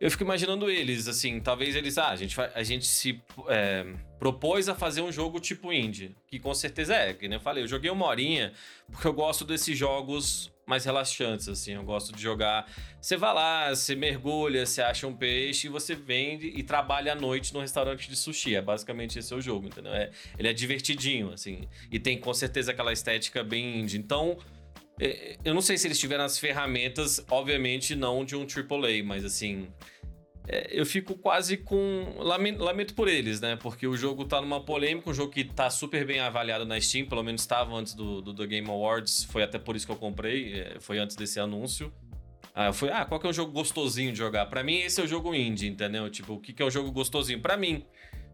[0.02, 3.86] eu fico imaginando eles, assim, talvez eles, ah, a gente, a gente se é,
[4.18, 7.62] propôs a fazer um jogo tipo indie, que com certeza é, que nem eu falei,
[7.62, 8.52] eu joguei uma horinha,
[8.90, 12.68] porque eu gosto desses jogos mais relaxantes, assim, eu gosto de jogar,
[13.00, 17.14] você vai lá, você mergulha, você acha um peixe, e você vende e trabalha à
[17.14, 19.94] noite no restaurante de sushi, é basicamente esse é o jogo, entendeu?
[19.94, 24.36] É, ele é divertidinho, assim, e tem com certeza aquela estética bem indie, então...
[25.04, 29.24] É, eu não sei se eles tiveram as ferramentas, obviamente não de um AAA, mas
[29.24, 29.66] assim,
[30.46, 32.14] é, eu fico quase com.
[32.18, 33.56] Lamento, lamento, por eles, né?
[33.56, 37.06] Porque o jogo tá numa polêmica, um jogo que tá super bem avaliado na Steam,
[37.08, 39.96] pelo menos estava antes do, do, do, Game Awards, foi até por isso que eu
[39.96, 41.92] comprei, é, foi antes desse anúncio.
[42.54, 44.46] Ah, eu fui, ah, qual que é o jogo gostosinho de jogar?
[44.46, 46.08] Para mim, esse é o jogo indie, entendeu?
[46.10, 47.40] Tipo, o que, que é o jogo gostosinho?
[47.40, 47.84] para mim.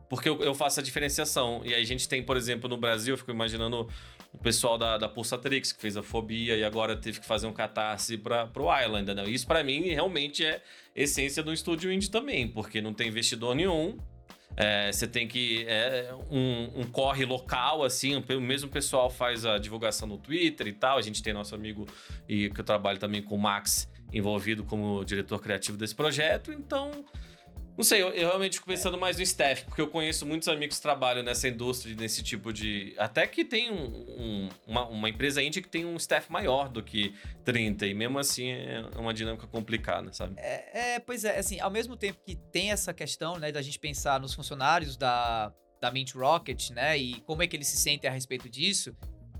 [0.09, 1.61] Porque eu, eu, faço a diferenciação.
[1.64, 3.89] E aí a gente tem, por exemplo, no Brasil, eu fico imaginando
[4.33, 7.53] o pessoal da, da Pulsatrix, que fez a Fobia e agora teve que fazer um
[7.53, 9.24] catarse para pro Island, né?
[9.29, 10.62] Isso para mim realmente é
[10.95, 13.99] essência do estúdio indie também, porque não tem investidor nenhum.
[14.57, 15.64] É, você tem que.
[15.68, 18.16] É um, um, corre local, assim.
[18.16, 20.99] O mesmo pessoal faz a divulgação no Twitter e tal.
[20.99, 21.87] A gente tem nosso amigo
[22.29, 26.53] e que eu trabalho também com o Max envolvido como diretor criativo desse projeto.
[26.53, 27.05] Então,
[27.79, 30.79] não sei, eu, eu, realmente fico pensando mais no staff, porque eu conheço muitos amigos
[30.79, 32.93] que trabalham nessa indústria, nesse tipo de.
[32.99, 33.85] Até que tem um,
[34.18, 37.14] um, uma, uma, empresa indie que tem um staff maior do que
[37.45, 40.35] 30, e mesmo assim é uma dinâmica complicada, sabe?
[40.39, 43.79] É, é pois é, assim, ao mesmo tempo que tem essa questão, né, da gente
[43.79, 48.11] pensar nos funcionários da, da Mint Rocket, né, e como é que eles se sentem
[48.11, 48.93] a respeito disso,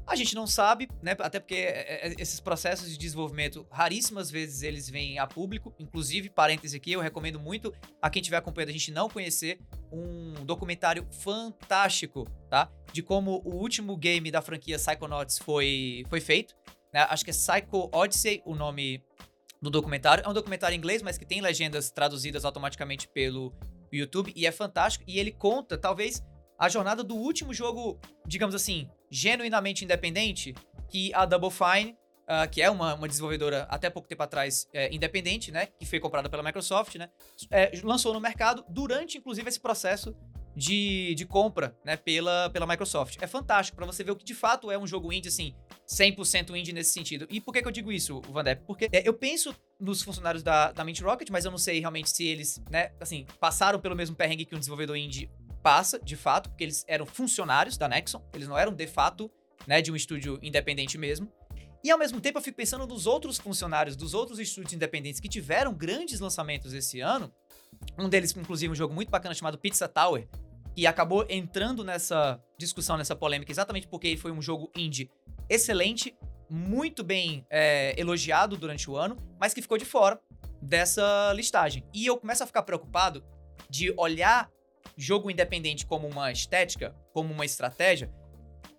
[0.09, 1.15] a gente não sabe, né?
[1.19, 5.75] Até porque é, é, esses processos de desenvolvimento, raríssimas vezes eles vêm a público.
[5.79, 9.61] Inclusive, parêntese aqui, eu recomendo muito a quem estiver acompanhando a gente não conhecer
[9.93, 12.71] um documentário fantástico, tá?
[12.93, 16.57] De como o último game da franquia Psychonauts foi, foi feito.
[16.93, 17.07] Né?
[17.11, 19.05] Acho que é Psycho Odyssey o nome
[19.61, 20.25] do documentário.
[20.25, 23.53] É um documentário em inglês, mas que tem legendas traduzidas automaticamente pelo
[23.93, 25.05] YouTube e é fantástico.
[25.07, 26.23] E ele conta, talvez,
[26.59, 30.55] a jornada do último jogo, digamos assim, genuinamente independente,
[30.89, 34.95] que a Double Fine, uh, que é uma, uma desenvolvedora até pouco tempo atrás é,
[34.95, 37.11] independente, né, que foi comprada pela Microsoft, né,
[37.51, 40.15] é, lançou no mercado durante, inclusive, esse processo
[40.59, 43.17] de, de compra, né, pela, pela Microsoft.
[43.21, 45.55] É fantástico para você ver o que de fato é um jogo indie, assim,
[45.89, 47.27] 100% indie nesse sentido.
[47.31, 48.65] E por que, que eu digo isso, Van Depp?
[48.67, 52.11] Porque é, eu penso nos funcionários da, da Mint Rocket, mas eu não sei realmente
[52.11, 55.31] se eles, né, assim, passaram pelo mesmo perrengue que um desenvolvedor indie
[55.63, 59.31] passa, de fato, porque eles eram funcionários da Nexon, eles não eram de fato,
[59.67, 61.31] né, de um estúdio independente mesmo.
[61.85, 65.29] E ao mesmo tempo eu fico pensando nos outros funcionários dos outros estúdios independentes que
[65.29, 67.33] tiveram grandes lançamentos esse ano.
[67.97, 70.29] Um deles, inclusive, um jogo muito bacana chamado Pizza Tower,
[70.75, 75.11] que acabou entrando nessa discussão, nessa polêmica, exatamente porque ele foi um jogo indie
[75.49, 76.17] excelente,
[76.51, 80.21] muito bem é, elogiado durante o ano, mas que ficou de fora
[80.61, 81.85] dessa listagem.
[81.95, 83.25] E eu começo a ficar preocupado
[83.71, 84.51] de olhar
[84.99, 88.11] jogo independente como uma estética, como uma estratégia,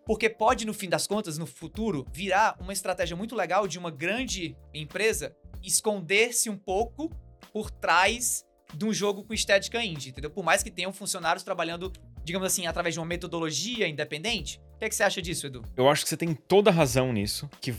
[0.06, 3.90] porque pode, no fim das contas, no futuro, virar uma estratégia muito legal de uma
[3.90, 7.10] grande empresa esconder-se um pouco
[7.54, 8.44] por trás
[8.74, 10.30] de um jogo com estética indie, entendeu?
[10.30, 11.92] Por mais que tenham funcionários trabalhando,
[12.24, 14.60] digamos assim, através de uma metodologia independente.
[14.76, 15.64] O que, é que você acha disso, Edu?
[15.76, 17.76] Eu acho que você tem toda a razão nisso, que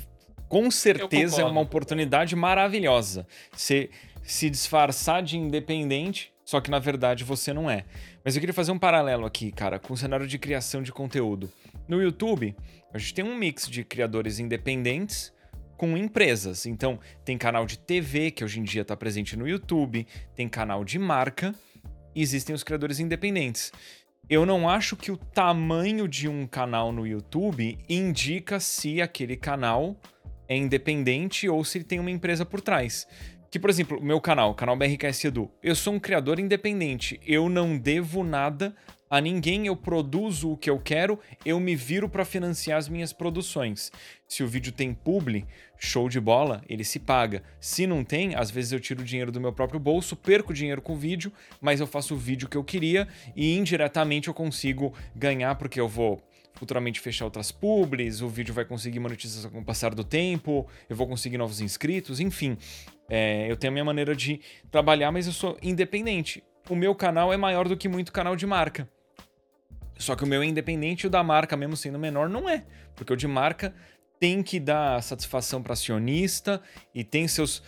[0.48, 3.26] com certeza é uma oportunidade maravilhosa.
[3.52, 3.90] Você
[4.22, 7.86] se disfarçar de independente, só que na verdade você não é.
[8.24, 11.50] Mas eu queria fazer um paralelo aqui, cara, com o cenário de criação de conteúdo.
[11.88, 12.54] No YouTube,
[12.92, 15.32] a gente tem um mix de criadores independentes
[15.76, 16.66] com empresas.
[16.66, 20.84] Então, tem canal de TV, que hoje em dia está presente no YouTube, tem canal
[20.84, 21.54] de marca,
[22.14, 23.72] e existem os criadores independentes.
[24.28, 29.96] Eu não acho que o tamanho de um canal no YouTube indica se aquele canal
[30.46, 33.06] é independente ou se ele tem uma empresa por trás.
[33.50, 37.20] Que, por exemplo, o meu canal, o canal BRKS Edu, eu sou um criador independente.
[37.26, 38.74] Eu não devo nada
[39.10, 43.12] a ninguém, eu produzo o que eu quero, eu me viro para financiar as minhas
[43.12, 43.90] produções.
[44.28, 45.44] Se o vídeo tem publi,
[45.76, 47.42] show de bola, ele se paga.
[47.58, 50.92] Se não tem, às vezes eu tiro dinheiro do meu próprio bolso, perco dinheiro com
[50.92, 55.56] o vídeo, mas eu faço o vídeo que eu queria e indiretamente eu consigo ganhar
[55.56, 56.22] porque eu vou
[56.54, 60.94] futuramente fechar outras publis, o vídeo vai conseguir monetização com o passar do tempo, eu
[60.94, 62.56] vou conseguir novos inscritos, enfim.
[63.10, 64.40] É, eu tenho a minha maneira de
[64.70, 66.44] trabalhar, mas eu sou independente.
[66.68, 68.88] O meu canal é maior do que muito canal de marca.
[69.98, 72.64] Só que o meu é independente e o da marca, mesmo sendo menor, não é.
[72.94, 73.74] Porque o de marca
[74.20, 76.62] tem que dar satisfação para acionista
[76.94, 77.62] e tem seus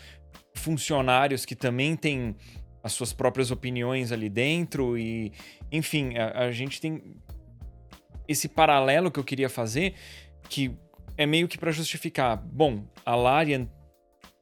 [0.55, 2.36] funcionários que também têm
[2.84, 5.32] as suas próprias opiniões ali dentro e
[5.70, 7.16] enfim a, a gente tem
[8.28, 9.95] esse paralelo que eu queria fazer
[10.49, 10.76] que
[11.16, 13.66] é meio que para justificar bom a Larian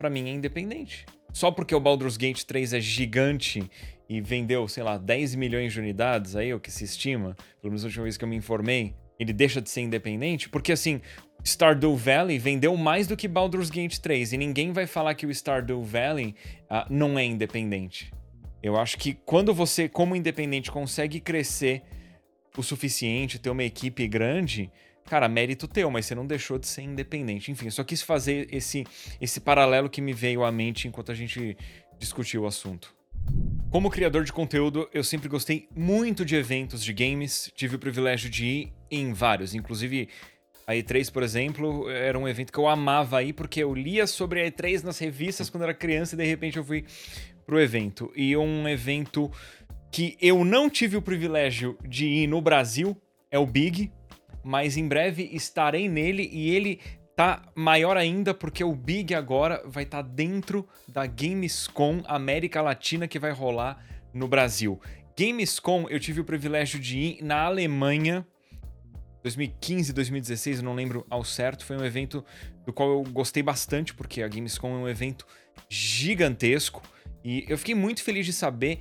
[0.01, 3.71] para mim é independente só porque o Baldur's Gate 3 é gigante
[4.09, 7.71] e vendeu sei lá 10 milhões de unidades aí é o que se estima pelo
[7.71, 11.03] menos a última vez que eu me informei ele deixa de ser independente porque assim
[11.45, 15.31] Stardew Valley vendeu mais do que Baldur's Gate 3 e ninguém vai falar que o
[15.31, 16.35] Stardew Valley
[16.71, 18.13] uh, não é independente.
[18.63, 21.83] Eu acho que quando você, como independente, consegue crescer
[22.57, 24.71] o suficiente, ter uma equipe grande,
[25.07, 27.51] cara, mérito teu, mas você não deixou de ser independente.
[27.51, 28.85] Enfim, só quis fazer esse,
[29.21, 31.57] esse paralelo que me veio à mente enquanto a gente
[31.99, 32.95] discutiu o assunto.
[33.71, 38.29] Como criador de conteúdo, eu sempre gostei muito de eventos de games, tive o privilégio
[38.29, 40.09] de ir em vários, inclusive
[40.67, 44.43] a E3, por exemplo, era um evento que eu amava ir porque eu lia sobre
[44.43, 46.85] a E3 nas revistas quando era criança e de repente eu fui
[47.45, 48.13] pro evento.
[48.15, 49.31] E um evento
[49.91, 52.97] que eu não tive o privilégio de ir no Brasil
[53.31, 53.91] é o Big,
[54.43, 56.81] mas em breve estarei nele e ele
[57.17, 63.07] tá maior ainda porque o Big agora vai estar tá dentro da Gamescom América Latina
[63.07, 64.81] que vai rolar no Brasil.
[65.19, 68.27] Gamescom eu tive o privilégio de ir na Alemanha
[69.23, 72.25] 2015, 2016, eu não lembro ao certo, foi um evento
[72.65, 75.27] do qual eu gostei bastante, porque a Gamescom é um evento
[75.69, 76.83] gigantesco.
[77.23, 78.79] E eu fiquei muito feliz de saber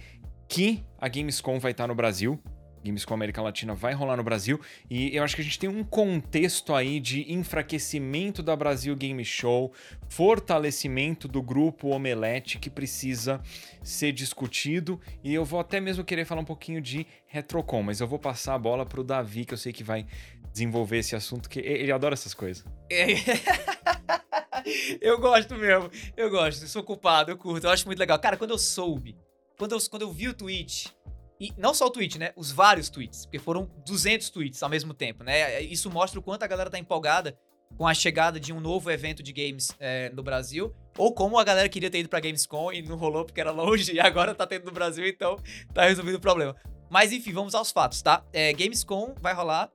[0.47, 2.41] que a Gamescom vai estar no Brasil.
[2.83, 4.59] Gamescom América Latina vai rolar no Brasil
[4.89, 9.23] e eu acho que a gente tem um contexto aí de enfraquecimento da Brasil Game
[9.23, 9.73] Show,
[10.07, 13.41] fortalecimento do grupo Omelete que precisa
[13.83, 18.07] ser discutido e eu vou até mesmo querer falar um pouquinho de Retrocom, mas eu
[18.07, 20.05] vou passar a bola pro Davi que eu sei que vai
[20.51, 22.65] desenvolver esse assunto que ele adora essas coisas.
[25.01, 28.19] eu gosto mesmo, eu gosto, sou culpado, eu curto, eu acho muito legal.
[28.19, 29.15] Cara, quando eu soube,
[29.57, 30.93] quando eu, quando eu vi o tweet
[31.39, 32.31] e não só o tweet, né?
[32.35, 35.61] Os vários tweets, porque foram 200 tweets ao mesmo tempo, né?
[35.61, 37.37] Isso mostra o quanto a galera tá empolgada
[37.77, 41.43] com a chegada de um novo evento de games é, no Brasil, ou como a
[41.43, 44.45] galera queria ter ido pra Gamescom e não rolou porque era longe, e agora tá
[44.45, 45.37] tendo no Brasil, então
[45.73, 46.55] tá resolvido o problema.
[46.89, 48.25] Mas enfim, vamos aos fatos, tá?
[48.33, 49.71] É, Gamescom vai rolar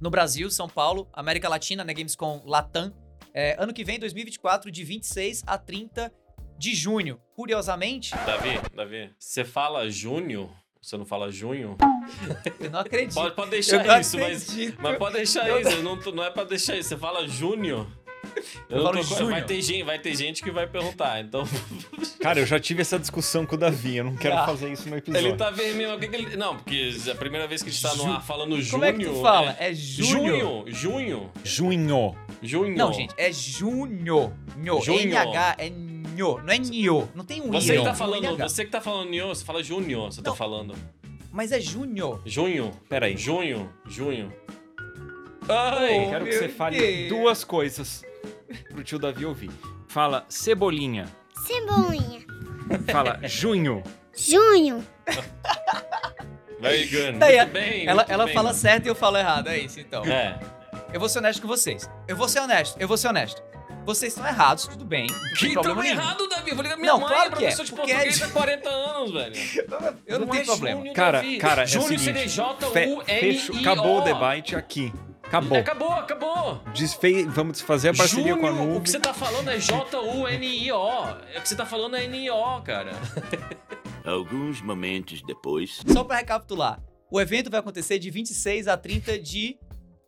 [0.00, 1.94] no Brasil, São Paulo, América Latina, né?
[1.94, 2.92] Gamescom Latam.
[3.34, 6.12] É, ano que vem, 2024, de 26 a 30
[6.58, 7.18] de junho.
[7.34, 8.14] Curiosamente.
[8.26, 11.76] Davi, Davi, você fala junho você não fala junho?
[12.58, 13.14] Eu não acredito.
[13.14, 14.48] Pode, pode deixar isso, mas,
[14.80, 15.80] mas pode deixar eu isso.
[15.80, 16.88] Não, não é pra deixar isso.
[16.88, 17.86] Você fala junho.
[18.68, 21.44] Eu eu tô, vai, ter gente, vai ter gente que vai perguntar, então.
[22.20, 24.88] Cara, eu já tive essa discussão com o Davi, eu não quero ah, fazer isso
[24.88, 25.28] no episódio.
[25.28, 25.98] Ele tá vermelho.
[25.98, 26.36] Que que ele...
[26.36, 28.70] Não, porque a primeira vez que a gente tá no ar falando junho.
[28.70, 29.56] Como é que tu fala?
[29.60, 30.64] É, é junho.
[30.66, 31.30] Junho.
[31.44, 32.16] Junho.
[32.42, 32.76] Junho.
[32.76, 34.32] Não, gente, é junho.
[34.56, 34.80] Nho.
[34.80, 35.12] Junho.
[35.12, 35.70] NH é
[36.22, 37.08] nho, não é nho.
[37.14, 37.78] Não tem um você i.
[37.78, 40.38] Que tá falando, você que tá falando nho, você fala junho, você tá não, tá
[40.38, 40.74] falando.
[41.30, 42.20] Mas é junho.
[42.24, 42.70] Junho.
[42.88, 43.16] Peraí.
[43.16, 43.72] Junho.
[43.88, 44.32] Junho.
[45.48, 47.08] Ai, oh, quero que você fale Deus.
[47.08, 48.04] duas coisas
[48.70, 49.50] pro tio Davi ouvir.
[49.88, 51.06] Fala cebolinha.
[51.46, 52.20] Cebolinha.
[52.90, 53.82] Fala junho.
[54.16, 54.86] Junho.
[56.60, 57.18] Very good.
[57.18, 57.86] Daí, muito bem.
[57.86, 58.60] Ela, muito ela bem, fala mano.
[58.60, 60.04] certo e eu falo errado, é isso então.
[60.04, 60.38] É.
[60.92, 61.90] Eu vou ser honesto com vocês.
[62.06, 63.42] Eu vou ser honesto, eu vou ser honesto.
[63.84, 65.06] Vocês estão errados, tudo bem.
[65.08, 66.00] Não que problema nenhum.
[66.00, 66.50] errado, Davi?
[66.50, 69.12] Eu vou ligar minha não, mãe, claro que professor é, de português há 40 anos,
[69.12, 69.34] velho.
[70.06, 70.78] Eu não, não tenho é problema.
[70.78, 71.38] Júnior, cara, Davi.
[71.38, 73.60] cara, Júnior é o seguinte, CDJ-U-N-I-O.
[73.60, 74.92] Acabou o debate aqui.
[75.22, 75.58] Acabou.
[75.58, 76.62] Acabou, acabou.
[76.74, 77.24] Desfe...
[77.24, 78.76] Vamos fazer a parceria Júnior, com a nuvem.
[78.76, 80.76] O que você tá falando é J-U-N-I-O.
[80.76, 82.92] O que você tá falando é N-I-O, cara.
[84.04, 85.80] Alguns momentos depois.
[85.86, 86.80] Só pra recapitular.
[87.10, 89.58] O evento vai acontecer de 26 a 30 de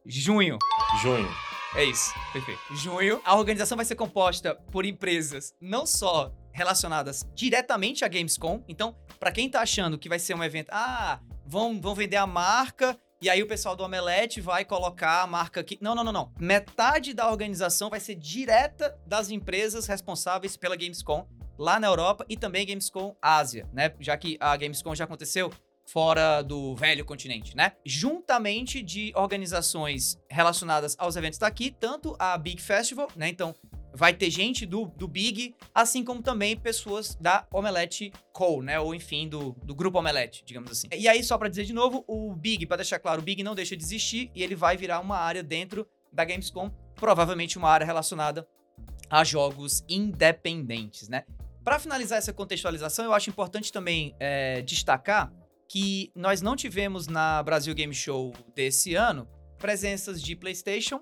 [0.07, 0.59] junho.
[1.03, 1.29] Junho.
[1.77, 2.61] É isso, perfeito.
[2.71, 8.63] Junho, a organização vai ser composta por empresas não só relacionadas diretamente à Gamescom.
[8.69, 12.27] Então, para quem tá achando que vai ser um evento, ah, vão, vão vender a
[12.27, 15.79] marca e aí o pessoal do Omelete vai colocar a marca aqui.
[15.81, 16.33] Não, não, não, não.
[16.39, 21.27] Metade da organização vai ser direta das empresas responsáveis pela Gamescom
[21.59, 23.95] lá na Europa e também Gamescom Ásia, né?
[23.99, 25.51] Já que a Gamescom já aconteceu
[25.95, 27.71] fora do velho continente, né?
[27.87, 33.29] Juntamente de organizações relacionadas aos eventos daqui, tanto a Big Festival, né?
[33.29, 33.55] Então,
[33.95, 38.81] vai ter gente do, do Big, assim como também pessoas da Omelete Co, né?
[38.81, 40.89] Ou enfim, do, do grupo Omelete, digamos assim.
[40.93, 43.55] E aí, só pra dizer de novo, o Big, pra deixar claro, o Big não
[43.55, 47.87] deixa de existir e ele vai virar uma área dentro da Gamescom, provavelmente uma área
[47.87, 48.45] relacionada
[49.09, 51.23] a jogos independentes, né?
[51.63, 55.33] Para finalizar essa contextualização, eu acho importante também é, destacar
[55.75, 59.27] que nós não tivemos na Brasil Game Show desse ano
[59.59, 61.01] presenças de PlayStation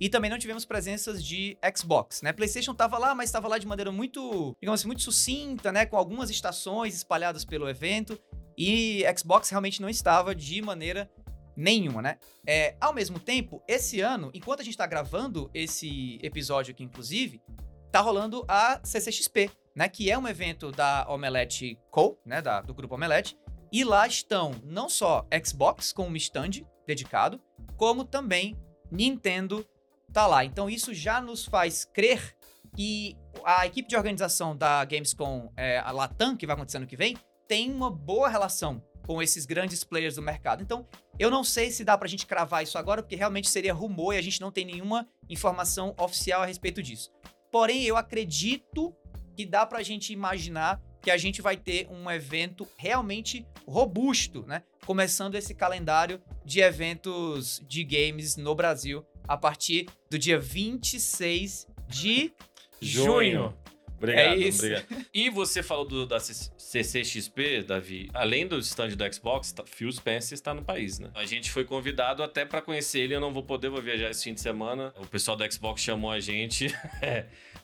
[0.00, 2.32] e também não tivemos presenças de Xbox, né?
[2.32, 5.84] PlayStation estava lá, mas estava lá de maneira muito, digamos assim, muito sucinta, né?
[5.84, 8.16] Com algumas estações espalhadas pelo evento.
[8.56, 11.10] E Xbox realmente não estava de maneira
[11.56, 12.18] nenhuma, né?
[12.46, 17.42] É, ao mesmo tempo, esse ano, enquanto a gente está gravando esse episódio aqui, inclusive,
[17.90, 19.88] tá rolando a CCXP, né?
[19.88, 22.40] Que é um evento da Omelette Co, né?
[22.40, 23.36] Da, do grupo Omelette.
[23.74, 27.40] E lá estão não só Xbox com um stand dedicado,
[27.76, 28.56] como também
[28.88, 29.66] Nintendo
[30.12, 30.44] tá lá.
[30.44, 32.36] Então isso já nos faz crer
[32.76, 36.96] que a equipe de organização da Gamescom, é, a Latam, que vai acontecer ano que
[36.96, 37.16] vem,
[37.48, 40.62] tem uma boa relação com esses grandes players do mercado.
[40.62, 40.86] Então,
[41.18, 44.18] eu não sei se dá pra gente cravar isso agora, porque realmente seria rumor e
[44.18, 47.10] a gente não tem nenhuma informação oficial a respeito disso.
[47.50, 48.94] Porém, eu acredito
[49.36, 54.62] que dá pra gente imaginar que a gente vai ter um evento realmente robusto, né?
[54.86, 62.32] Começando esse calendário de eventos de games no Brasil a partir do dia 26 de
[62.80, 63.54] junho.
[63.96, 64.58] Obrigado, É isso.
[64.66, 64.86] obrigado.
[65.14, 68.10] E você falou do, da CCXP, Davi.
[68.12, 71.10] Além do stand do Xbox, tá- Phil Spencer está no país, né?
[71.14, 73.14] A gente foi convidado até para conhecer ele.
[73.14, 74.92] Eu não vou poder, vou viajar esse fim de semana.
[74.98, 76.66] O pessoal do Xbox chamou a gente.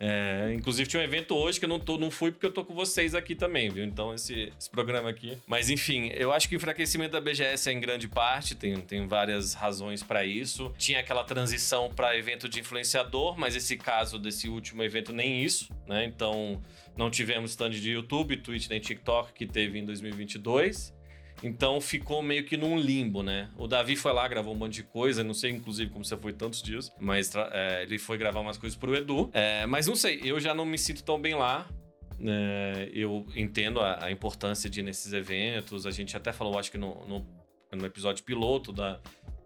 [0.03, 2.65] É, inclusive tinha um evento hoje que eu não, tô, não fui porque eu tô
[2.65, 3.85] com vocês aqui também, viu?
[3.85, 5.37] Então esse, esse programa aqui.
[5.47, 9.07] Mas enfim, eu acho que o enfraquecimento da BGS é em grande parte, tem, tem
[9.07, 10.73] várias razões para isso.
[10.79, 15.69] Tinha aquela transição para evento de influenciador, mas esse caso desse último evento nem isso,
[15.87, 16.07] né?
[16.07, 16.63] Então
[16.97, 20.99] não tivemos stand de YouTube, Twitch nem TikTok que teve em 2022.
[21.43, 23.49] Então ficou meio que num limbo, né?
[23.57, 26.33] O Davi foi lá, gravou um monte de coisa, não sei inclusive como você foi
[26.33, 29.31] tantos dias, mas é, ele foi gravar umas coisas pro Edu.
[29.33, 31.67] É, mas não sei, eu já não me sinto tão bem lá.
[32.19, 32.89] né?
[32.93, 35.87] eu entendo a, a importância de ir nesses eventos.
[35.87, 37.27] A gente até falou, acho que no, no,
[37.73, 39.01] no episódio piloto da,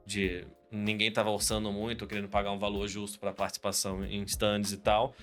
[0.04, 4.78] de ninguém tava orçando muito, querendo pagar um valor justo para participação em stands e
[4.78, 5.14] tal.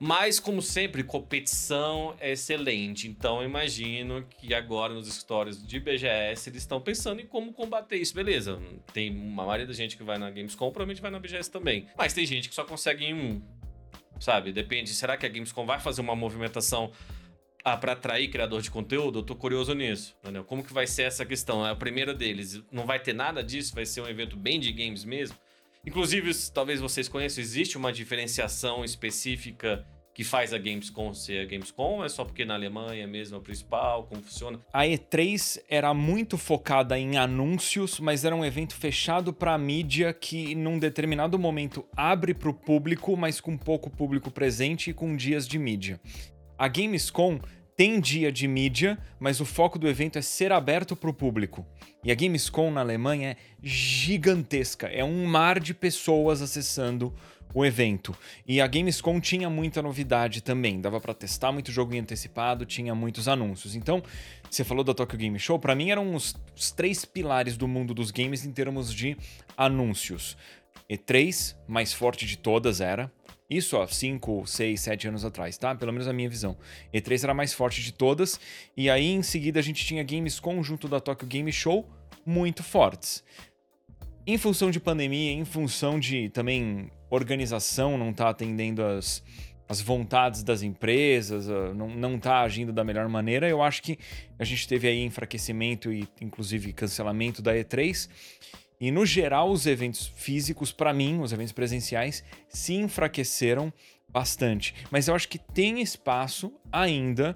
[0.00, 3.08] Mas, como sempre, competição é excelente.
[3.08, 8.14] Então, imagino que agora nos escritórios de BGS eles estão pensando em como combater isso.
[8.14, 8.60] Beleza,
[8.92, 11.88] tem uma maioria da gente que vai na Gamescom, provavelmente vai na BGS também.
[11.96, 13.42] Mas tem gente que só consegue em um.
[14.20, 14.52] Sabe?
[14.52, 14.90] Depende.
[14.90, 16.92] Será que a Gamescom vai fazer uma movimentação
[17.64, 19.20] ah, para atrair criador de conteúdo?
[19.20, 20.16] Eu tô curioso nisso.
[20.22, 20.44] Entendeu?
[20.44, 21.66] Como que vai ser essa questão?
[21.66, 22.62] É a primeira deles.
[22.70, 23.74] Não vai ter nada disso?
[23.74, 25.36] Vai ser um evento bem de games mesmo?
[25.86, 29.86] Inclusive, talvez vocês conheçam, existe uma diferenciação específica
[30.18, 32.04] que faz a Gamescom ser a Gamescom?
[32.04, 34.04] É só porque na Alemanha mesmo é a principal?
[34.08, 34.58] Como funciona?
[34.72, 40.12] A E3 era muito focada em anúncios, mas era um evento fechado para a mídia
[40.12, 45.14] que, num determinado momento, abre para o público, mas com pouco público presente e com
[45.14, 46.00] dias de mídia.
[46.58, 47.38] A Gamescom
[47.78, 51.64] tem dia de mídia, mas o foco do evento é ser aberto para o público.
[52.02, 57.14] E a Gamescom na Alemanha é gigantesca, é um mar de pessoas acessando
[57.54, 58.18] o evento.
[58.44, 62.96] E a Gamescom tinha muita novidade também, dava para testar muito jogo em antecipado, tinha
[62.96, 63.76] muitos anúncios.
[63.76, 64.02] Então,
[64.50, 67.94] você falou da Tokyo Game Show, para mim eram os, os três pilares do mundo
[67.94, 69.16] dos games em termos de
[69.56, 70.36] anúncios.
[70.90, 73.08] E3, mais forte de todas era.
[73.48, 75.74] Isso há 5, 6, 7 anos atrás, tá?
[75.74, 76.56] Pelo menos a minha visão.
[76.92, 78.38] E3 era a mais forte de todas.
[78.76, 81.88] E aí, em seguida, a gente tinha Gamescom junto da Tokyo Game Show,
[82.26, 83.24] muito fortes.
[84.26, 89.22] Em função de pandemia, em função de também organização não tá atendendo as,
[89.66, 93.98] as vontades das empresas, ah, não, não tá agindo da melhor maneira, eu acho que
[94.38, 98.08] a gente teve aí enfraquecimento e inclusive cancelamento da E3.
[98.80, 103.72] E no geral, os eventos físicos, para mim, os eventos presenciais, se enfraqueceram
[104.08, 104.74] bastante.
[104.90, 107.34] Mas eu acho que tem espaço ainda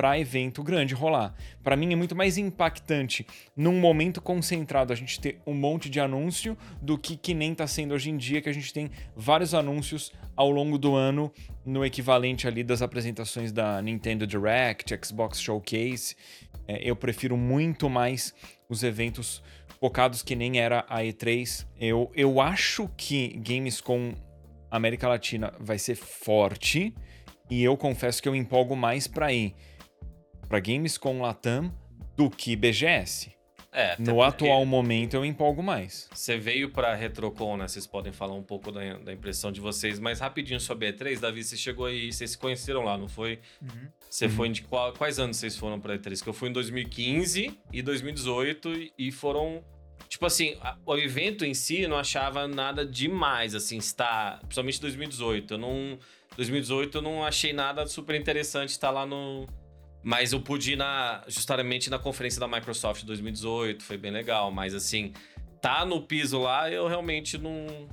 [0.00, 1.34] para evento grande rolar.
[1.62, 6.00] Para mim é muito mais impactante num momento concentrado a gente ter um monte de
[6.00, 9.52] anúncio do que que nem tá sendo hoje em dia que a gente tem vários
[9.52, 11.30] anúncios ao longo do ano
[11.66, 16.16] no equivalente ali das apresentações da Nintendo Direct, Xbox Showcase.
[16.66, 18.34] É, eu prefiro muito mais
[18.70, 19.42] os eventos
[19.80, 21.66] focados que nem era a E3.
[21.78, 24.14] Eu, eu acho que Gamescom
[24.70, 26.94] América Latina vai ser forte
[27.48, 29.54] e eu confesso que eu empolgo mais para ir
[30.48, 31.72] para Gamescom Latam
[32.16, 33.32] do que BGS.
[33.72, 36.08] É, No atual momento eu empolgo mais.
[36.12, 37.68] Você veio pra Retrocon, né?
[37.68, 41.20] Vocês podem falar um pouco da, da impressão de vocês, mas rapidinho sobre a E3,
[41.20, 43.38] Davi, você chegou aí, vocês se conheceram lá, não foi?
[44.10, 44.30] Você Uhum.
[44.32, 46.20] foi de qual- quais anos vocês foram pra E3?
[46.20, 49.62] Que eu fui em 2015 e 2018 e- e foram.
[50.08, 54.40] Tipo assim, o evento em si eu não achava nada demais, assim, estar.
[54.40, 55.54] Principalmente 2018.
[55.54, 55.98] Eu não.
[56.36, 59.46] 2018 eu não achei nada super interessante estar lá no.
[60.02, 64.50] Mas eu pude ir na, justamente na conferência da Microsoft 2018, foi bem legal.
[64.50, 65.12] Mas assim,
[65.60, 67.88] tá no piso lá, eu realmente não.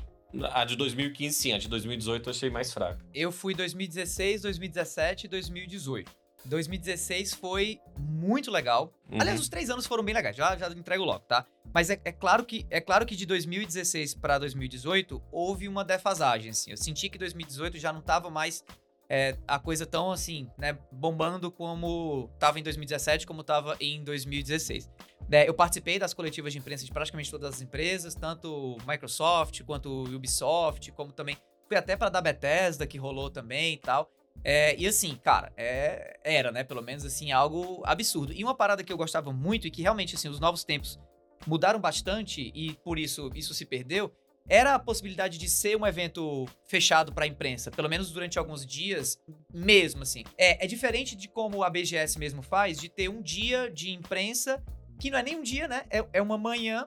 [0.51, 2.99] A de 2015, sim, a de 2018 eu achei mais fraca.
[3.13, 6.11] Eu fui 2016, 2017 e 2018.
[6.45, 8.93] 2016 foi muito legal.
[9.11, 9.19] Uhum.
[9.19, 11.45] Aliás, os três anos foram bem legais, já, já entrego logo, tá?
[11.73, 16.51] Mas é, é claro que, é claro que de 2016 pra 2018 houve uma defasagem,
[16.51, 16.71] assim.
[16.71, 18.63] Eu senti que 2018 já não tava mais
[19.10, 24.89] é, a coisa tão, assim, né, bombando como tava em 2017, como tava em 2016.
[25.30, 30.03] Né, eu participei das coletivas de imprensa de praticamente todas as empresas, tanto Microsoft quanto
[30.14, 31.38] Ubisoft, como também
[31.68, 34.10] fui até pra da Bethesda, que rolou também e tal.
[34.43, 36.64] É, e assim, cara, é, era, né?
[36.64, 38.32] Pelo menos assim, algo absurdo.
[38.34, 40.99] E uma parada que eu gostava muito e que realmente, assim, os novos tempos
[41.45, 44.14] mudaram bastante e por isso isso se perdeu,
[44.50, 49.20] era a possibilidade de ser um evento fechado pra imprensa, pelo menos durante alguns dias,
[49.54, 50.24] mesmo assim.
[50.38, 54.64] É, é diferente de como a BGS mesmo faz, de ter um dia de imprensa,
[55.00, 55.84] que não é nem um dia, né?
[55.89, 56.86] É, é uma manhã,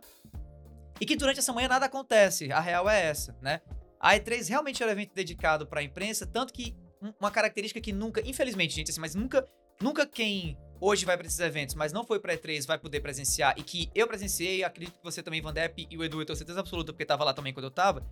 [1.01, 2.53] e que durante essa manhã nada acontece.
[2.53, 3.61] A real é essa, né?
[3.99, 7.93] A E3 realmente era um evento dedicado pra imprensa, tanto que um- uma característica que
[7.93, 9.47] nunca, infelizmente, gente, assim, mas nunca,
[9.81, 13.55] nunca quem hoje vai pra esses eventos, mas não foi pra E3, vai poder presenciar,
[13.57, 16.37] e que eu presenciei, acredito que você também, Van Depp e o Edu, eu tenho
[16.37, 18.07] certeza absoluta, porque tava lá também quando eu tava,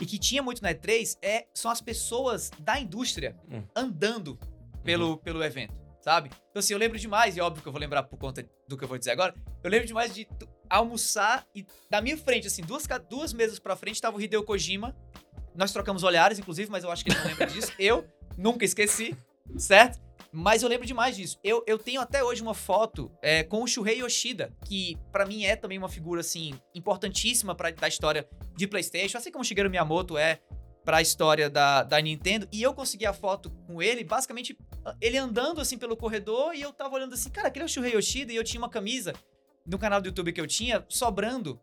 [0.00, 3.62] e que tinha muito na E3, é, são as pessoas da indústria Hum.
[3.74, 4.38] andando
[4.82, 6.30] pelo, pelo evento, sabe?
[6.50, 8.84] Então, assim, eu lembro demais, e óbvio que eu vou lembrar por conta do que
[8.84, 10.26] eu vou dizer agora, eu lembro demais de
[10.68, 14.94] almoçar e da minha frente, assim, duas, duas mesas pra frente, tava o Hideo Kojima,
[15.54, 17.72] nós trocamos olhares, inclusive, mas eu acho que ele não lembra disso.
[17.78, 18.06] Eu
[18.36, 19.16] nunca esqueci,
[19.56, 19.98] certo?
[20.38, 21.40] Mas eu lembro demais disso.
[21.42, 25.46] Eu, eu tenho até hoje uma foto é, com o Shuhei Yoshida, que pra mim
[25.46, 30.18] é também uma figura, assim, importantíssima pra, da história de PlayStation, assim como Shigeru Miyamoto
[30.18, 30.38] é
[30.84, 32.46] pra história da, da Nintendo.
[32.52, 34.58] E eu consegui a foto com ele, basicamente,
[35.00, 37.94] ele andando, assim, pelo corredor, e eu tava olhando assim, cara, aquele é o Shuhei
[37.94, 39.14] Yoshida, e eu tinha uma camisa
[39.66, 41.58] no canal do YouTube que eu tinha, sobrando,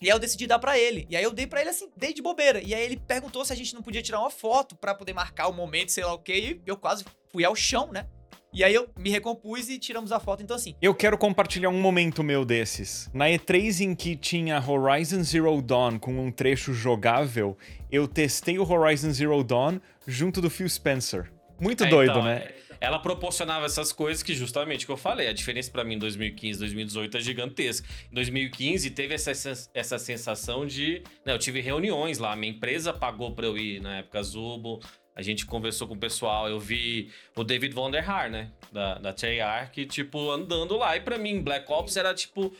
[0.00, 1.06] e aí eu decidi dar pra ele.
[1.10, 2.60] E aí eu dei pra ele assim, dei de bobeira.
[2.62, 5.48] E aí ele perguntou se a gente não podia tirar uma foto pra poder marcar
[5.48, 6.60] o momento, sei lá o quê.
[6.64, 8.06] E eu quase fui ao chão, né?
[8.50, 10.42] E aí eu me recompus e tiramos a foto.
[10.42, 13.10] Então assim, Eu quero compartilhar um momento meu desses.
[13.12, 17.58] Na E3 em que tinha Horizon Zero Dawn com um trecho jogável,
[17.90, 21.30] eu testei o Horizon Zero Dawn junto do Phil Spencer.
[21.60, 22.36] Muito É, doido, então, né?
[22.36, 25.28] é, Ela proporcionava essas coisas que justamente que eu falei.
[25.28, 27.88] A diferença pra mim em 2015 2018 é gigantesca.
[28.10, 29.32] Em 2015 teve essa,
[29.74, 31.02] essa sensação de.
[31.24, 34.80] Né, eu tive reuniões lá, minha empresa pagou pra eu ir na época Zubo.
[35.14, 38.52] A gente conversou com o pessoal, eu vi o David Von der Haar, né?
[38.70, 40.96] Da, da Treyarch, tipo, andando lá.
[40.96, 42.54] E pra mim, Black Ops era tipo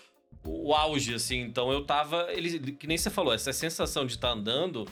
[0.44, 1.40] o auge, assim.
[1.40, 2.26] Então eu tava.
[2.32, 4.86] Ele, que nem você falou, essa sensação de estar andando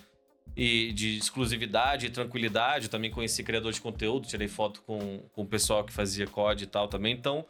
[0.57, 2.87] e de exclusividade e tranquilidade.
[2.87, 6.65] Eu também conheci criador de conteúdo, tirei foto com, com o pessoal que fazia COD
[6.65, 7.13] e tal também.
[7.13, 7.45] Então,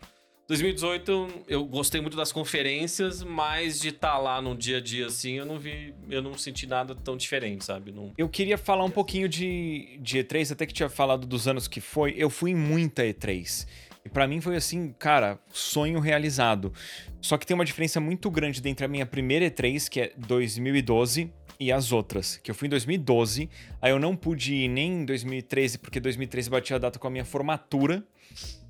[0.49, 5.35] 2018 eu, gostei muito das conferências, mas de estar lá no dia a dia assim,
[5.35, 7.91] eu não vi, eu não senti nada tão diferente, sabe?
[7.91, 11.67] Não, Eu queria falar um pouquinho de, de E3, até que tinha falado dos anos
[11.67, 12.15] que foi.
[12.17, 13.67] Eu fui em muita E3.
[14.05, 16.73] E pra mim foi assim, cara, sonho realizado.
[17.21, 21.29] Só que tem uma diferença muito grande entre a minha primeira E3, que é 2012,
[21.59, 22.39] e as outras.
[22.43, 23.49] Que eu fui em 2012,
[23.81, 27.11] aí eu não pude ir nem em 2013, porque 2013 batia a data com a
[27.11, 28.05] minha formatura.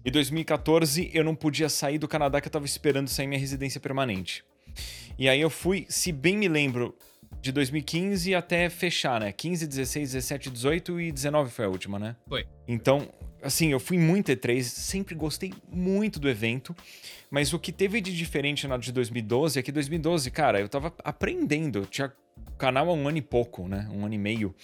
[0.05, 3.81] E 2014 eu não podia sair do Canadá, que eu tava esperando sair minha residência
[3.81, 4.45] permanente.
[5.19, 6.95] E aí eu fui, se bem me lembro,
[7.41, 9.33] de 2015 até fechar, né?
[9.33, 12.17] 15, 16, 17, 18 e 19 foi a última, né?
[12.29, 12.47] Foi.
[12.67, 13.09] Então,
[13.43, 16.75] assim, eu fui muito E3, sempre gostei muito do evento,
[17.31, 20.93] mas o que teve de diferente na de 2012 é que 2012, cara, eu tava
[21.05, 22.13] aprendendo, eu tinha
[22.57, 23.89] canal há um ano e pouco, né?
[23.93, 24.55] Um ano e meio.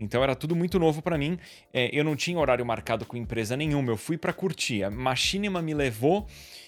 [0.00, 1.38] Então era tudo muito novo pra mim.
[1.72, 4.82] É, eu não tinha horário marcado com empresa nenhuma, eu fui pra curtir.
[4.82, 6.26] A Machinima me levou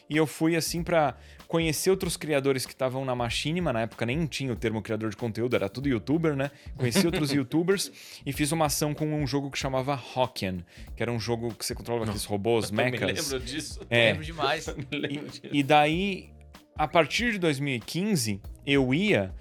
[0.09, 1.17] e eu fui assim pra
[1.49, 3.73] conhecer outros criadores que estavam na Machinima.
[3.73, 6.51] Na época nem tinha o termo criador de conteúdo, era tudo youtuber, né?
[6.77, 7.91] Conheci outros youtubers
[8.25, 10.65] e fiz uma ação com um jogo que chamava Hokkien,
[10.97, 13.31] que era um jogo que você controlava aqueles robôs, eu me mechas.
[13.31, 13.81] lembro disso.
[13.91, 14.09] É.
[14.11, 14.69] lembro demais.
[14.69, 15.43] Eu lembro disso.
[15.51, 16.31] E daí,
[16.77, 19.35] a partir de 2015, eu ia,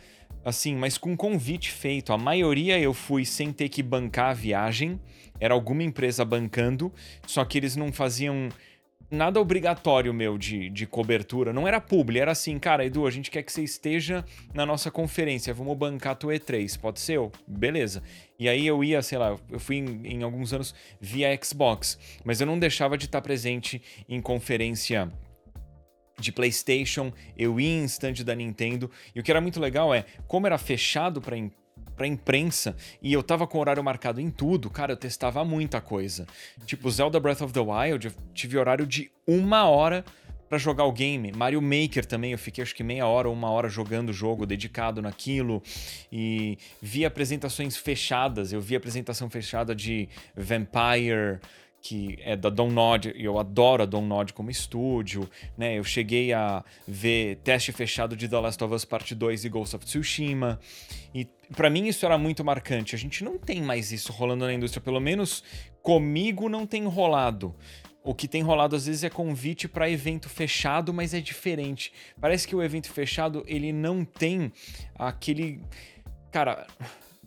[0.46, 2.14] assim, mas com convite feito.
[2.14, 5.00] A maioria eu fui sem ter que bancar a viagem.
[5.40, 6.94] Era alguma empresa bancando,
[7.26, 8.48] só que eles não faziam
[9.10, 11.52] nada obrigatório meu de, de cobertura.
[11.52, 14.24] Não era publi, era assim, cara, Edu, a gente quer que você esteja
[14.54, 17.18] na nossa conferência, vamos bancar tua E3, pode ser?
[17.18, 17.32] Eu?
[17.46, 18.02] Beleza.
[18.40, 22.40] E aí eu ia, sei lá, eu fui em, em alguns anos via Xbox, mas
[22.40, 25.12] eu não deixava de estar presente em conferência
[26.20, 28.90] de PlayStation, eu ia em stand da Nintendo.
[29.14, 31.36] E o que era muito legal é, como era fechado para
[31.96, 36.28] pra imprensa e eu tava com horário marcado em tudo, cara, eu testava muita coisa.
[36.66, 40.04] Tipo, Zelda Breath of the Wild, eu tive horário de uma hora
[40.50, 41.32] para jogar o game.
[41.32, 44.46] Mario Maker também, eu fiquei acho que meia hora ou uma hora jogando o jogo,
[44.46, 45.62] dedicado naquilo.
[46.12, 51.40] E vi apresentações fechadas, eu vi apresentação fechada de Vampire
[51.86, 52.50] que é da
[53.16, 55.78] e eu adoro a Nod como estúdio, né?
[55.78, 59.76] Eu cheguei a ver teste fechado de The Last of Us Part 2 e Ghost
[59.76, 60.60] of Tsushima.
[61.14, 62.96] E para mim isso era muito marcante.
[62.96, 65.44] A gente não tem mais isso rolando na indústria, pelo menos
[65.84, 67.54] comigo não tem rolado.
[68.04, 71.94] O que tem rolado às vezes é convite para evento fechado, mas é diferente.
[72.20, 74.52] Parece que o evento fechado ele não tem
[74.96, 75.62] aquele
[76.32, 76.66] cara,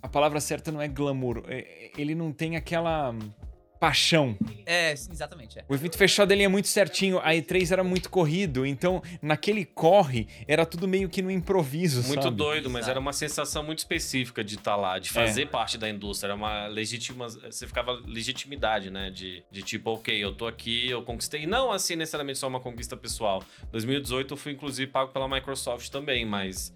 [0.02, 1.44] a palavra certa não é glamour.
[1.46, 3.14] É, ele não tem aquela
[3.78, 4.36] paixão.
[4.66, 5.58] É, exatamente.
[5.58, 5.64] É.
[5.68, 10.28] O evento fechado ele é muito certinho, a E3 era muito corrido, então naquele corre
[10.46, 12.36] era tudo meio que no improviso, Muito sabe?
[12.36, 15.46] doido, mas era uma sensação muito específica de estar tá lá, de fazer é.
[15.46, 20.34] parte da indústria, era uma legítima, você ficava legitimidade, né, de, de tipo, OK, eu
[20.34, 23.42] tô aqui, eu conquistei, não assim necessariamente só uma conquista pessoal.
[23.72, 26.74] 2018 eu fui inclusive pago pela Microsoft também, mas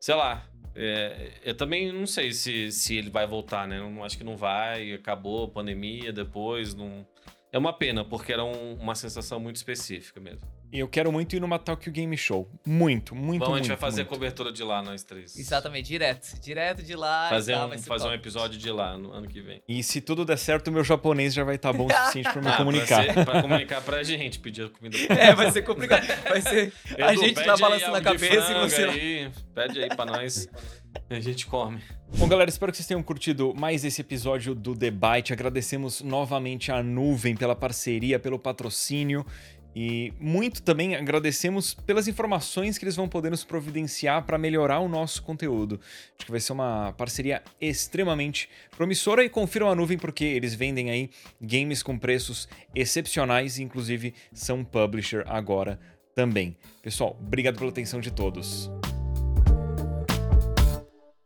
[0.00, 0.46] sei lá,
[0.80, 3.80] é, eu também não sei se, se ele vai voltar, né?
[3.80, 4.92] Não, acho que não vai.
[4.92, 6.72] Acabou a pandemia depois.
[6.72, 7.04] Não...
[7.50, 10.46] É uma pena, porque era um, uma sensação muito específica mesmo.
[10.70, 12.46] E eu quero muito ir numa Tokyo Game Show.
[12.66, 14.12] Muito, muito, Bom, a gente vai fazer muito.
[14.12, 15.36] a cobertura de lá, nós três.
[15.36, 16.38] Exatamente, direto.
[16.40, 17.28] Direto de lá.
[17.30, 19.62] Fazer, um, fazer um episódio de lá no ano que vem.
[19.66, 22.30] E se tudo der certo, o meu japonês já vai estar tá bom o suficiente
[22.30, 23.04] pra me ah, comunicar.
[23.04, 26.06] Pra, ser, pra comunicar pra gente, pedir comida pra É, vai ser complicado.
[26.24, 28.84] Vai ser Edu, a gente tá balançando a cabeça e você...
[28.84, 30.48] Aí, pede aí pra nós.
[31.08, 31.80] A gente come.
[32.16, 35.32] Bom, galera, espero que vocês tenham curtido mais esse episódio do Debate.
[35.32, 39.24] Agradecemos novamente a Nuvem pela parceria, pelo patrocínio.
[39.74, 44.88] E muito também agradecemos pelas informações que eles vão poder nos providenciar para melhorar o
[44.88, 45.80] nosso conteúdo.
[46.16, 50.90] Acho que vai ser uma parceria extremamente promissora e confiram a nuvem porque eles vendem
[50.90, 51.10] aí
[51.40, 55.78] games com preços excepcionais e inclusive são publisher agora
[56.14, 56.56] também.
[56.82, 58.68] Pessoal, obrigado pela atenção de todos.